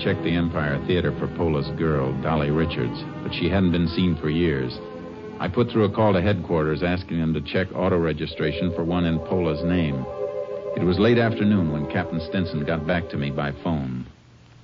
Checked 0.00 0.24
the 0.24 0.34
Empire 0.34 0.82
Theater 0.86 1.12
for 1.18 1.28
Pola's 1.36 1.68
girl, 1.78 2.12
Dolly 2.22 2.50
Richards, 2.50 3.04
but 3.22 3.34
she 3.34 3.48
hadn't 3.48 3.72
been 3.72 3.88
seen 3.88 4.16
for 4.16 4.30
years. 4.30 4.72
I 5.38 5.48
put 5.48 5.70
through 5.70 5.84
a 5.84 5.94
call 5.94 6.12
to 6.14 6.22
headquarters 6.22 6.82
asking 6.82 7.20
them 7.20 7.34
to 7.34 7.40
check 7.40 7.68
auto 7.74 7.98
registration 7.98 8.72
for 8.74 8.84
one 8.84 9.04
in 9.04 9.18
Pola's 9.18 9.62
name. 9.64 10.04
It 10.76 10.84
was 10.84 10.98
late 10.98 11.18
afternoon 11.18 11.72
when 11.72 11.90
Captain 11.90 12.20
Stinson 12.28 12.64
got 12.64 12.86
back 12.86 13.08
to 13.10 13.16
me 13.16 13.30
by 13.30 13.52
phone. 13.62 14.06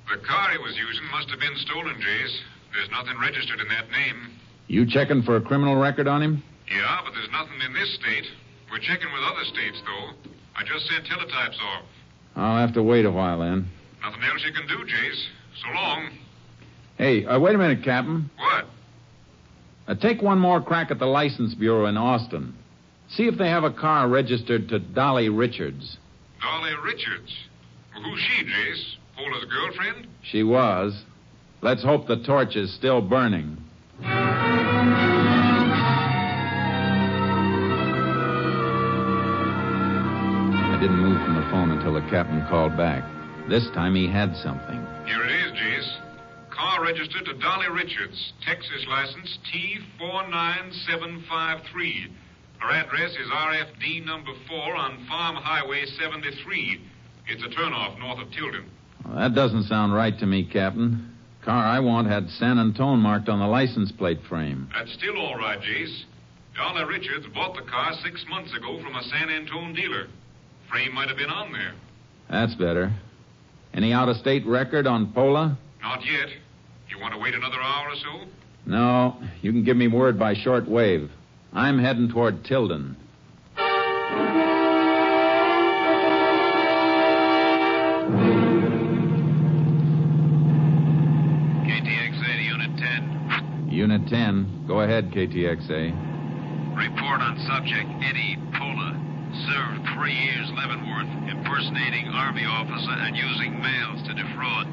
The 0.09 0.19
car 0.25 0.51
he 0.53 0.59
was 0.59 0.77
using 0.77 1.05
must 1.11 1.29
have 1.31 1.41
been 1.41 1.57
stolen, 1.57 1.97
Jace. 1.97 2.37
There's 2.73 2.91
nothing 2.91 3.21
registered 3.21 3.61
in 3.61 3.69
that 3.69 3.91
name. 3.91 4.39
You 4.69 4.87
checking 4.87 5.23
for 5.23 5.37
a 5.37 5.41
criminal 5.41 5.77
record 5.77 6.09
on 6.09 6.23
him? 6.23 6.43
Yeah, 6.69 7.01
but 7.05 7.13
there's 7.13 7.31
nothing 7.31 7.61
in 7.65 7.73
this 7.73 7.95
state. 7.95 8.25
We're 8.71 8.79
checking 8.79 9.13
with 9.13 9.23
other 9.23 9.45
states, 9.45 9.83
though. 9.85 10.31
I 10.57 10.65
just 10.65 10.87
sent 10.89 11.05
teletypes 11.05 11.61
off. 11.61 11.85
I'll 12.37 12.59
have 12.59 12.75
to 12.75 12.83
wait 12.83 13.05
a 13.05 13.11
while 13.11 13.41
then. 13.41 13.69
Nothing 14.07 14.23
else 14.23 14.43
you 14.47 14.53
can 14.53 14.69
do, 14.69 14.77
Jace. 14.85 15.25
So 15.61 15.69
long. 15.75 16.11
Hey, 16.97 17.27
uh, 17.27 17.41
wait 17.41 17.57
a 17.57 17.59
minute, 17.59 17.83
Captain. 17.83 18.31
What? 18.39 18.67
Uh, 19.89 19.97
take 19.97 20.23
one 20.23 20.39
more 20.39 20.63
crack 20.63 20.93
at 20.93 21.01
the 21.01 21.07
License 21.07 21.55
Bureau 21.55 21.87
in 21.87 21.97
Austin. 21.97 22.55
See 23.09 23.25
if 23.25 23.37
they 23.37 23.49
have 23.49 23.65
a 23.65 23.73
car 23.73 24.09
registered 24.09 24.69
to 24.69 24.79
Dolly 24.79 25.29
Richards. 25.29 25.99
Dolly 26.41 26.75
Richards. 26.85 27.35
Well, 27.95 28.05
who's 28.05 28.21
she, 28.21 28.45
Jace? 28.45 28.95
Pola's 29.17 29.45
girlfriend? 29.51 30.07
She 30.23 30.45
was. 30.45 31.03
Let's 31.63 31.83
hope 31.83 32.07
the 32.07 32.23
torch 32.23 32.55
is 32.55 32.73
still 32.75 33.01
burning. 33.01 33.57
I 34.03 34.29
didn't 40.81 40.99
move 40.99 41.21
from 41.25 41.35
the 41.35 41.43
phone 41.51 41.73
until 41.73 41.95
the 41.95 42.03
captain 42.03 42.47
called 42.49 42.77
back. 42.77 43.16
This 43.49 43.69
time 43.75 43.95
he 43.95 44.09
had 44.11 44.35
something. 44.37 44.85
Here 45.07 45.23
it 45.23 45.31
is, 45.31 45.53
Jace. 45.53 45.99
Car 46.51 46.83
registered 46.83 47.25
to 47.27 47.35
Dolly 47.35 47.69
Richards. 47.69 48.33
Texas 48.45 48.85
license 48.89 49.39
T49753. 50.01 52.09
Her 52.59 52.71
address 52.71 53.13
is 53.13 53.29
RFD 53.31 54.05
number 54.05 54.33
4 54.49 54.75
on 54.75 55.07
Farm 55.07 55.37
Highway 55.37 55.85
73. 56.01 56.81
It's 57.29 57.43
a 57.45 57.49
turnoff 57.49 57.99
north 58.01 58.19
of 58.19 58.33
Tilden. 58.33 58.65
Well, 59.05 59.17
that 59.17 59.35
doesn't 59.35 59.65
sound 59.65 59.95
right 59.95 60.19
to 60.19 60.27
me, 60.27 60.45
Captain. 60.45 61.13
Car 61.45 61.65
I 61.65 61.79
want 61.79 62.09
had 62.09 62.29
San 62.31 62.59
Antone 62.59 62.99
marked 62.99 63.29
on 63.29 63.39
the 63.39 63.47
license 63.47 63.93
plate 63.93 64.21
frame. 64.29 64.69
That's 64.75 64.93
still 64.95 65.17
all 65.19 65.37
right, 65.37 65.61
Jace. 65.61 66.03
Dolly 66.57 66.85
Richards 66.85 67.27
bought 67.33 67.55
the 67.55 67.71
car 67.71 67.93
six 68.03 68.25
months 68.29 68.53
ago 68.57 68.81
from 68.83 68.97
a 68.97 69.03
San 69.05 69.29
Antone 69.29 69.75
dealer. 69.75 70.09
Frame 70.69 70.95
might 70.95 71.09
have 71.09 71.19
been 71.19 71.31
on 71.31 71.53
there. 71.53 71.75
That's 72.29 72.55
better. 72.55 72.93
Any 73.77 73.93
out 73.93 74.09
of 74.09 74.17
state 74.17 74.47
record 74.47 74.87
on 74.87 75.13
Pola? 75.13 75.59
Not 75.83 76.05
yet. 76.05 76.29
You 76.89 76.99
want 76.99 77.13
to 77.13 77.21
wait 77.21 77.35
another 77.35 77.61
hour 77.61 77.91
or 77.91 77.95
so? 77.97 78.27
No. 78.65 79.17
You 79.43 79.53
can 79.53 79.65
give 79.65 79.77
me 79.77 79.87
word 79.87 80.19
by 80.19 80.33
short 80.35 80.67
wave. 80.67 81.11
I'm 81.53 81.79
heading 81.79 82.09
toward 82.09 82.43
Tilden. 82.45 82.97
KTXA 91.67 92.37
to 92.37 92.43
Unit 92.43 92.79
10. 92.79 93.69
Unit 93.71 94.09
10. 94.09 94.65
Go 94.67 94.81
ahead, 94.81 95.11
KTXA. 95.11 96.77
Report 96.77 97.21
on 97.21 97.39
subject 97.47 97.89
Eddie 98.05 98.37
Served 99.47 99.87
three 99.95 100.13
years 100.13 100.51
Leavenworth, 100.59 101.31
impersonating 101.31 102.09
Army 102.09 102.45
officer 102.45 102.91
and 102.91 103.15
using 103.15 103.63
mails 103.63 104.03
to 104.09 104.15
defraud. 104.15 104.67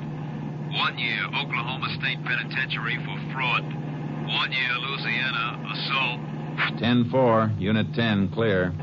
One 0.74 0.98
year 0.98 1.26
Oklahoma 1.28 1.94
State 2.00 2.18
Penitentiary 2.26 2.98
for 3.06 3.14
fraud. 3.34 3.62
One 3.62 4.52
year 4.52 4.74
Louisiana 4.82 5.62
assault. 5.74 6.80
10 6.80 7.10
4. 7.12 7.52
Unit 7.60 7.94
10. 7.94 8.30
Clear. 8.34 8.74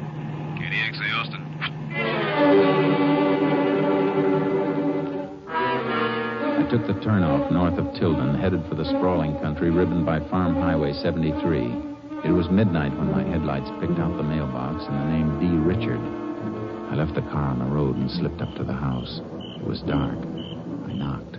KTXA 0.62 1.14
Austin. 1.18 1.42
I 6.54 6.68
took 6.70 6.86
the 6.86 6.94
turnoff 7.04 7.50
north 7.50 7.78
of 7.78 7.92
Tilden, 7.98 8.38
headed 8.38 8.64
for 8.68 8.76
the 8.76 8.84
sprawling 8.84 9.36
country 9.40 9.70
ribboned 9.70 10.06
by 10.06 10.20
Farm 10.30 10.54
Highway 10.54 10.92
73. 10.92 11.89
It 12.22 12.32
was 12.32 12.50
midnight 12.50 12.96
when 12.98 13.10
my 13.10 13.24
headlights 13.24 13.70
picked 13.80 13.98
out 13.98 14.14
the 14.18 14.22
mailbox 14.22 14.84
and 14.84 14.94
the 14.94 15.04
name 15.06 15.40
D. 15.40 15.46
Richard. 15.56 15.98
I 16.90 16.94
left 16.94 17.14
the 17.14 17.22
car 17.22 17.44
on 17.44 17.58
the 17.58 17.64
road 17.64 17.96
and 17.96 18.10
slipped 18.10 18.42
up 18.42 18.54
to 18.56 18.64
the 18.64 18.74
house. 18.74 19.20
It 19.56 19.66
was 19.66 19.80
dark. 19.82 20.18
I 20.18 20.92
knocked. 20.92 21.38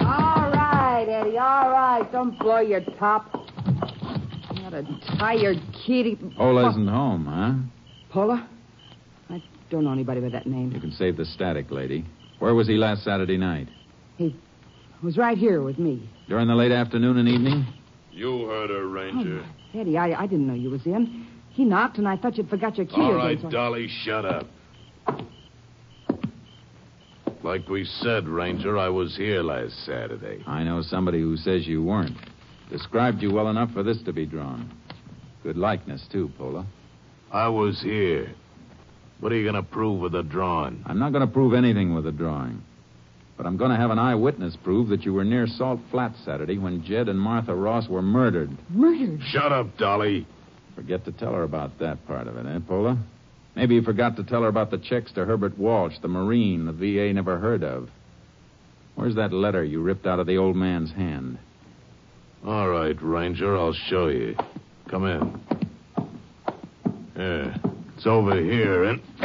All 0.00 0.50
right, 0.50 1.06
Eddie, 1.08 1.38
all 1.38 1.70
right. 1.70 2.08
Don't 2.10 2.36
blow 2.38 2.58
your 2.60 2.80
top. 2.98 3.32
What 3.32 4.74
a 4.74 4.84
tired 5.18 5.58
kitty. 5.86 6.18
Pola 6.36 6.70
isn't 6.70 6.88
home, 6.88 7.26
huh? 7.26 8.12
Pola? 8.12 8.48
I 9.28 9.40
don't 9.70 9.84
know 9.84 9.92
anybody 9.92 10.20
by 10.20 10.30
that 10.30 10.48
name. 10.48 10.72
You 10.72 10.80
can 10.80 10.92
save 10.92 11.16
the 11.16 11.24
static, 11.24 11.70
lady. 11.70 12.04
Where 12.40 12.56
was 12.56 12.66
he 12.66 12.74
last 12.74 13.04
Saturday 13.04 13.36
night? 13.36 13.68
He 14.16 14.34
was 15.02 15.16
right 15.16 15.36
here 15.38 15.62
with 15.62 15.78
me. 15.78 16.08
During 16.28 16.48
the 16.48 16.54
late 16.54 16.72
afternoon 16.72 17.18
and 17.18 17.28
evening? 17.28 17.66
You 18.12 18.46
heard 18.46 18.70
her, 18.70 18.86
Ranger. 18.88 19.44
Oh, 19.74 19.78
Eddie, 19.80 19.96
I, 19.96 20.22
I 20.22 20.26
didn't 20.26 20.46
know 20.46 20.54
you 20.54 20.70
was 20.70 20.84
in. 20.84 21.26
He 21.50 21.64
knocked, 21.64 21.98
and 21.98 22.06
I 22.08 22.16
thought 22.16 22.36
you'd 22.36 22.48
forgot 22.50 22.76
your 22.76 22.86
key. 22.86 22.94
All 23.00 23.14
right, 23.14 23.38
or 23.38 23.42
so- 23.42 23.50
Dolly, 23.50 23.88
shut 24.04 24.24
up. 24.24 24.46
Like 27.42 27.68
we 27.68 27.84
said, 27.84 28.28
Ranger, 28.28 28.76
I 28.76 28.88
was 28.90 29.16
here 29.16 29.42
last 29.42 29.84
Saturday. 29.86 30.42
I 30.46 30.62
know 30.62 30.82
somebody 30.82 31.20
who 31.20 31.36
says 31.38 31.66
you 31.66 31.82
weren't. 31.82 32.16
Described 32.70 33.22
you 33.22 33.32
well 33.32 33.48
enough 33.48 33.72
for 33.72 33.82
this 33.82 34.00
to 34.02 34.12
be 34.12 34.26
drawn. 34.26 34.70
Good 35.42 35.56
likeness, 35.56 36.06
too, 36.12 36.30
Pola. 36.36 36.66
I 37.32 37.48
was 37.48 37.80
here. 37.80 38.34
What 39.20 39.32
are 39.32 39.36
you 39.36 39.42
going 39.50 39.54
to 39.62 39.68
prove 39.68 40.00
with 40.00 40.12
the 40.12 40.22
drawing? 40.22 40.82
I'm 40.86 40.98
not 40.98 41.12
going 41.12 41.26
to 41.26 41.32
prove 41.32 41.54
anything 41.54 41.94
with 41.94 42.04
the 42.04 42.12
drawing. 42.12 42.62
But 43.40 43.46
I'm 43.46 43.56
going 43.56 43.70
to 43.70 43.76
have 43.78 43.90
an 43.90 43.98
eyewitness 43.98 44.54
prove 44.62 44.88
that 44.88 45.04
you 45.04 45.14
were 45.14 45.24
near 45.24 45.46
Salt 45.46 45.80
Flat 45.90 46.12
Saturday 46.26 46.58
when 46.58 46.84
Jed 46.84 47.08
and 47.08 47.18
Martha 47.18 47.54
Ross 47.54 47.88
were 47.88 48.02
murdered. 48.02 48.50
Murdered? 48.68 49.18
Shut 49.30 49.50
up, 49.50 49.78
Dolly. 49.78 50.26
Forget 50.74 51.06
to 51.06 51.12
tell 51.12 51.32
her 51.32 51.42
about 51.42 51.78
that 51.78 52.06
part 52.06 52.26
of 52.26 52.36
it, 52.36 52.44
eh, 52.44 52.58
Pola? 52.68 53.02
Maybe 53.56 53.76
you 53.76 53.82
forgot 53.82 54.16
to 54.16 54.24
tell 54.24 54.42
her 54.42 54.48
about 54.48 54.70
the 54.70 54.76
checks 54.76 55.10
to 55.12 55.24
Herbert 55.24 55.56
Walsh, 55.56 55.94
the 56.02 56.08
Marine 56.08 56.66
the 56.66 56.72
VA 56.72 57.14
never 57.14 57.38
heard 57.38 57.64
of. 57.64 57.88
Where's 58.94 59.14
that 59.14 59.32
letter 59.32 59.64
you 59.64 59.80
ripped 59.80 60.04
out 60.06 60.20
of 60.20 60.26
the 60.26 60.36
old 60.36 60.54
man's 60.54 60.92
hand? 60.92 61.38
All 62.44 62.68
right, 62.68 63.00
Ranger, 63.00 63.56
I'll 63.56 63.72
show 63.88 64.08
you. 64.08 64.36
Come 64.90 65.06
in. 65.06 65.40
Yeah, 67.16 67.56
it's 67.96 68.06
over 68.06 68.38
here, 68.38 68.84
and. 68.84 69.00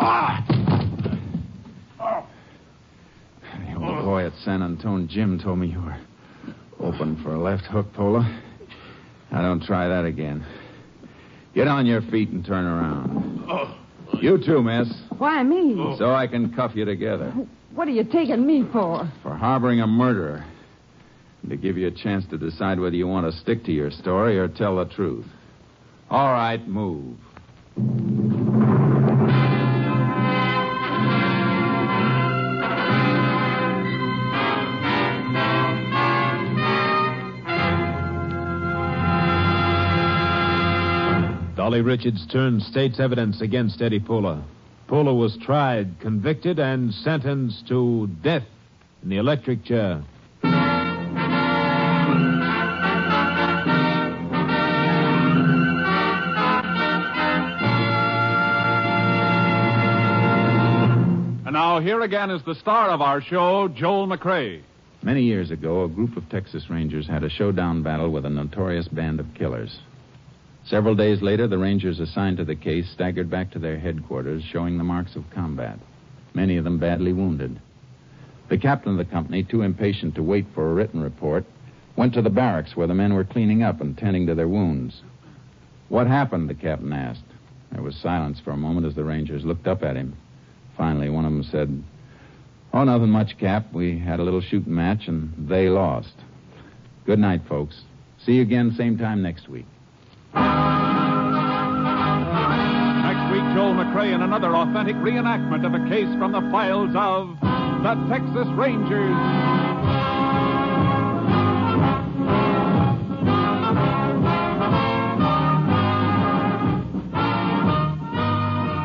ah! 0.00 0.44
The 3.74 3.90
old 3.90 4.04
boy 4.04 4.26
at 4.26 4.32
San 4.44 4.62
Antone 4.62 5.08
gym 5.08 5.38
told 5.42 5.58
me 5.58 5.68
you 5.68 5.80
were 5.80 5.96
open 6.80 7.20
for 7.22 7.34
a 7.34 7.40
left 7.40 7.64
hook, 7.64 7.92
Pola. 7.94 8.42
Now, 9.32 9.42
don't 9.42 9.62
try 9.62 9.88
that 9.88 10.04
again. 10.04 10.44
Get 11.54 11.66
on 11.66 11.86
your 11.86 12.02
feet 12.02 12.28
and 12.30 12.44
turn 12.44 12.64
around. 12.64 13.44
Oh. 13.48 13.78
You 14.20 14.38
too, 14.44 14.62
miss. 14.62 14.88
Why 15.18 15.42
me? 15.42 15.74
Oh. 15.78 15.96
So 15.98 16.12
I 16.12 16.26
can 16.26 16.52
cuff 16.54 16.72
you 16.74 16.84
together 16.84 17.30
What 17.74 17.88
are 17.88 17.92
you 17.92 18.04
taking 18.04 18.46
me 18.46 18.64
for? 18.72 19.10
for 19.22 19.34
harboring 19.34 19.80
a 19.80 19.86
murderer. 19.86 20.44
And 21.42 21.50
to 21.50 21.56
give 21.56 21.76
you 21.76 21.88
a 21.88 21.90
chance 21.90 22.24
to 22.30 22.38
decide 22.38 22.78
whether 22.78 22.96
you 22.96 23.06
want 23.08 23.30
to 23.32 23.38
stick 23.40 23.64
to 23.64 23.72
your 23.72 23.90
story 23.90 24.38
or 24.38 24.48
tell 24.48 24.76
the 24.76 24.84
truth. 24.86 25.26
All 26.10 26.32
right, 26.32 26.66
move. 26.68 27.16
Dolly 41.74 41.82
Richards 41.82 42.24
turned 42.30 42.62
state's 42.62 43.00
evidence 43.00 43.40
against 43.40 43.82
Eddie 43.82 43.98
Pola. 43.98 44.44
Pola 44.86 45.12
was 45.12 45.36
tried, 45.42 45.98
convicted, 45.98 46.60
and 46.60 46.94
sentenced 46.94 47.66
to 47.66 48.08
death 48.22 48.44
in 49.02 49.08
the 49.08 49.16
electric 49.16 49.64
chair. 49.64 50.00
And 61.44 61.54
now, 61.54 61.80
here 61.80 62.02
again 62.02 62.30
is 62.30 62.40
the 62.44 62.54
star 62.54 62.90
of 62.90 63.00
our 63.00 63.20
show, 63.20 63.66
Joel 63.66 64.06
McCrea. 64.06 64.62
Many 65.02 65.24
years 65.24 65.50
ago, 65.50 65.82
a 65.82 65.88
group 65.88 66.16
of 66.16 66.28
Texas 66.28 66.70
Rangers 66.70 67.08
had 67.08 67.24
a 67.24 67.28
showdown 67.28 67.82
battle 67.82 68.12
with 68.12 68.24
a 68.24 68.30
notorious 68.30 68.86
band 68.86 69.18
of 69.18 69.26
killers. 69.34 69.80
Several 70.66 70.94
days 70.94 71.20
later, 71.20 71.46
the 71.46 71.58
Rangers 71.58 72.00
assigned 72.00 72.38
to 72.38 72.44
the 72.44 72.54
case 72.54 72.88
staggered 72.90 73.28
back 73.28 73.50
to 73.50 73.58
their 73.58 73.78
headquarters, 73.78 74.42
showing 74.42 74.78
the 74.78 74.84
marks 74.84 75.14
of 75.14 75.28
combat, 75.30 75.78
many 76.32 76.56
of 76.56 76.64
them 76.64 76.78
badly 76.78 77.12
wounded. 77.12 77.60
The 78.48 78.56
captain 78.56 78.92
of 78.92 78.98
the 78.98 79.04
company, 79.04 79.42
too 79.42 79.62
impatient 79.62 80.14
to 80.14 80.22
wait 80.22 80.46
for 80.54 80.70
a 80.70 80.74
written 80.74 81.02
report, 81.02 81.44
went 81.96 82.14
to 82.14 82.22
the 82.22 82.30
barracks 82.30 82.76
where 82.76 82.86
the 82.86 82.94
men 82.94 83.12
were 83.12 83.24
cleaning 83.24 83.62
up 83.62 83.80
and 83.80 83.96
tending 83.96 84.26
to 84.26 84.34
their 84.34 84.48
wounds. 84.48 85.02
What 85.88 86.06
happened? 86.06 86.48
the 86.48 86.54
captain 86.54 86.92
asked. 86.92 87.24
There 87.70 87.82
was 87.82 87.96
silence 87.96 88.40
for 88.40 88.52
a 88.52 88.56
moment 88.56 88.86
as 88.86 88.94
the 88.94 89.04
Rangers 89.04 89.44
looked 89.44 89.66
up 89.66 89.82
at 89.82 89.96
him. 89.96 90.16
Finally, 90.76 91.10
one 91.10 91.24
of 91.24 91.32
them 91.32 91.44
said, 91.44 91.82
Oh, 92.72 92.84
nothing 92.84 93.10
much, 93.10 93.38
Cap. 93.38 93.72
We 93.72 93.98
had 93.98 94.18
a 94.18 94.24
little 94.24 94.40
shooting 94.40 94.74
match, 94.74 95.08
and 95.08 95.32
they 95.48 95.68
lost. 95.68 96.14
Good 97.04 97.18
night, 97.18 97.42
folks. 97.48 97.82
See 98.24 98.32
you 98.32 98.42
again 98.42 98.74
same 98.76 98.98
time 98.98 99.22
next 99.22 99.48
week. 99.48 99.66
Next 103.04 103.24
week, 103.32 103.46
Joel 103.54 103.74
McCrea 103.74 104.14
in 104.14 104.22
another 104.22 104.54
authentic 104.56 104.96
reenactment 104.96 105.64
of 105.64 105.74
a 105.74 105.88
case 105.88 106.08
from 106.18 106.32
the 106.32 106.40
files 106.50 106.94
of 106.96 107.38
the 107.82 107.94
Texas 108.08 108.48
Rangers. 108.56 109.14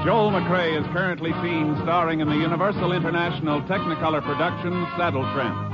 Joel 0.05 0.31
McCrea 0.31 0.79
is 0.79 0.85
currently 0.87 1.31
seen 1.43 1.77
starring 1.83 2.19
in 2.19 2.29
the 2.29 2.35
Universal 2.35 2.93
International 2.93 3.61
Technicolor 3.63 4.23
production 4.23 4.87
Saddle 4.97 5.23
Tramp. 5.33 5.68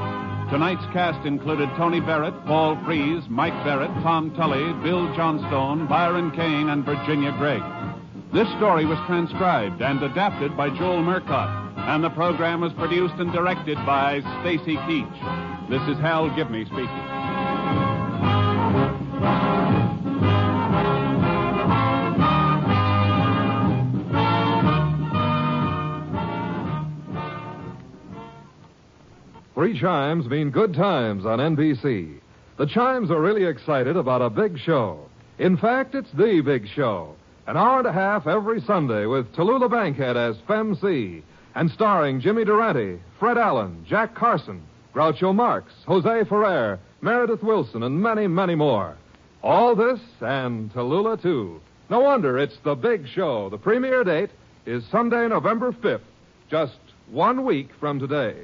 Tonight's 0.49 0.85
cast 0.93 1.25
included 1.25 1.69
Tony 1.75 1.99
Barrett, 1.99 2.33
Paul 2.45 2.77
Frees, 2.85 3.23
Mike 3.29 3.53
Barrett, 3.65 3.89
Tom 4.03 4.33
Tully, 4.35 4.73
Bill 4.83 5.13
Johnstone, 5.15 5.87
Byron 5.87 6.29
Kane, 6.31 6.69
and 6.69 6.85
Virginia 6.85 7.31
Gregg. 7.37 7.63
This 8.31 8.47
story 8.57 8.85
was 8.85 8.99
transcribed 9.07 9.81
and 9.81 10.03
adapted 10.03 10.55
by 10.55 10.69
Joel 10.69 11.01
Murcott, 11.01 11.77
and 11.89 12.03
the 12.03 12.11
program 12.11 12.61
was 12.61 12.73
produced 12.73 13.15
and 13.15 13.33
directed 13.33 13.77
by 13.87 14.21
Stacy 14.41 14.75
Keach. 14.85 15.69
This 15.69 15.81
is 15.89 15.97
Hal 15.99 16.29
Gibney 16.35 16.65
speaking. 16.65 17.14
Three 29.65 29.79
chimes 29.79 30.27
mean 30.27 30.51
good 30.51 30.75
times 30.75 31.25
on 31.25 31.39
NBC. 31.39 32.19
The 32.57 32.67
chimes 32.67 33.09
are 33.09 33.19
really 33.19 33.45
excited 33.45 33.97
about 33.97 34.21
a 34.21 34.29
big 34.29 34.59
show. 34.59 35.09
In 35.39 35.57
fact, 35.57 35.95
it's 35.95 36.11
the 36.11 36.41
big 36.41 36.67
show. 36.67 37.15
An 37.47 37.57
hour 37.57 37.79
and 37.79 37.87
a 37.87 37.91
half 37.91 38.27
every 38.27 38.61
Sunday 38.61 39.07
with 39.07 39.33
Tallulah 39.33 39.71
Bankhead 39.71 40.17
as 40.17 40.35
Fem 40.47 40.75
C 40.75 41.23
and 41.55 41.71
starring 41.71 42.21
Jimmy 42.21 42.45
Durante, 42.45 42.99
Fred 43.17 43.39
Allen, 43.39 43.83
Jack 43.89 44.13
Carson, 44.13 44.61
Groucho 44.93 45.33
Marx, 45.33 45.73
Jose 45.87 46.25
Ferrer, 46.25 46.77
Meredith 47.01 47.41
Willson, 47.41 47.81
and 47.81 47.99
many, 47.99 48.27
many 48.27 48.53
more. 48.53 48.95
All 49.41 49.75
this 49.75 49.99
and 50.21 50.71
Tallulah, 50.73 51.19
too. 51.19 51.59
No 51.89 52.01
wonder 52.01 52.37
it's 52.37 52.59
the 52.63 52.75
big 52.75 53.07
show. 53.07 53.49
The 53.49 53.57
premiere 53.57 54.03
date 54.03 54.29
is 54.67 54.85
Sunday, 54.91 55.27
November 55.27 55.71
5th, 55.71 56.01
just 56.51 56.77
one 57.09 57.43
week 57.43 57.69
from 57.79 57.97
today. 57.99 58.43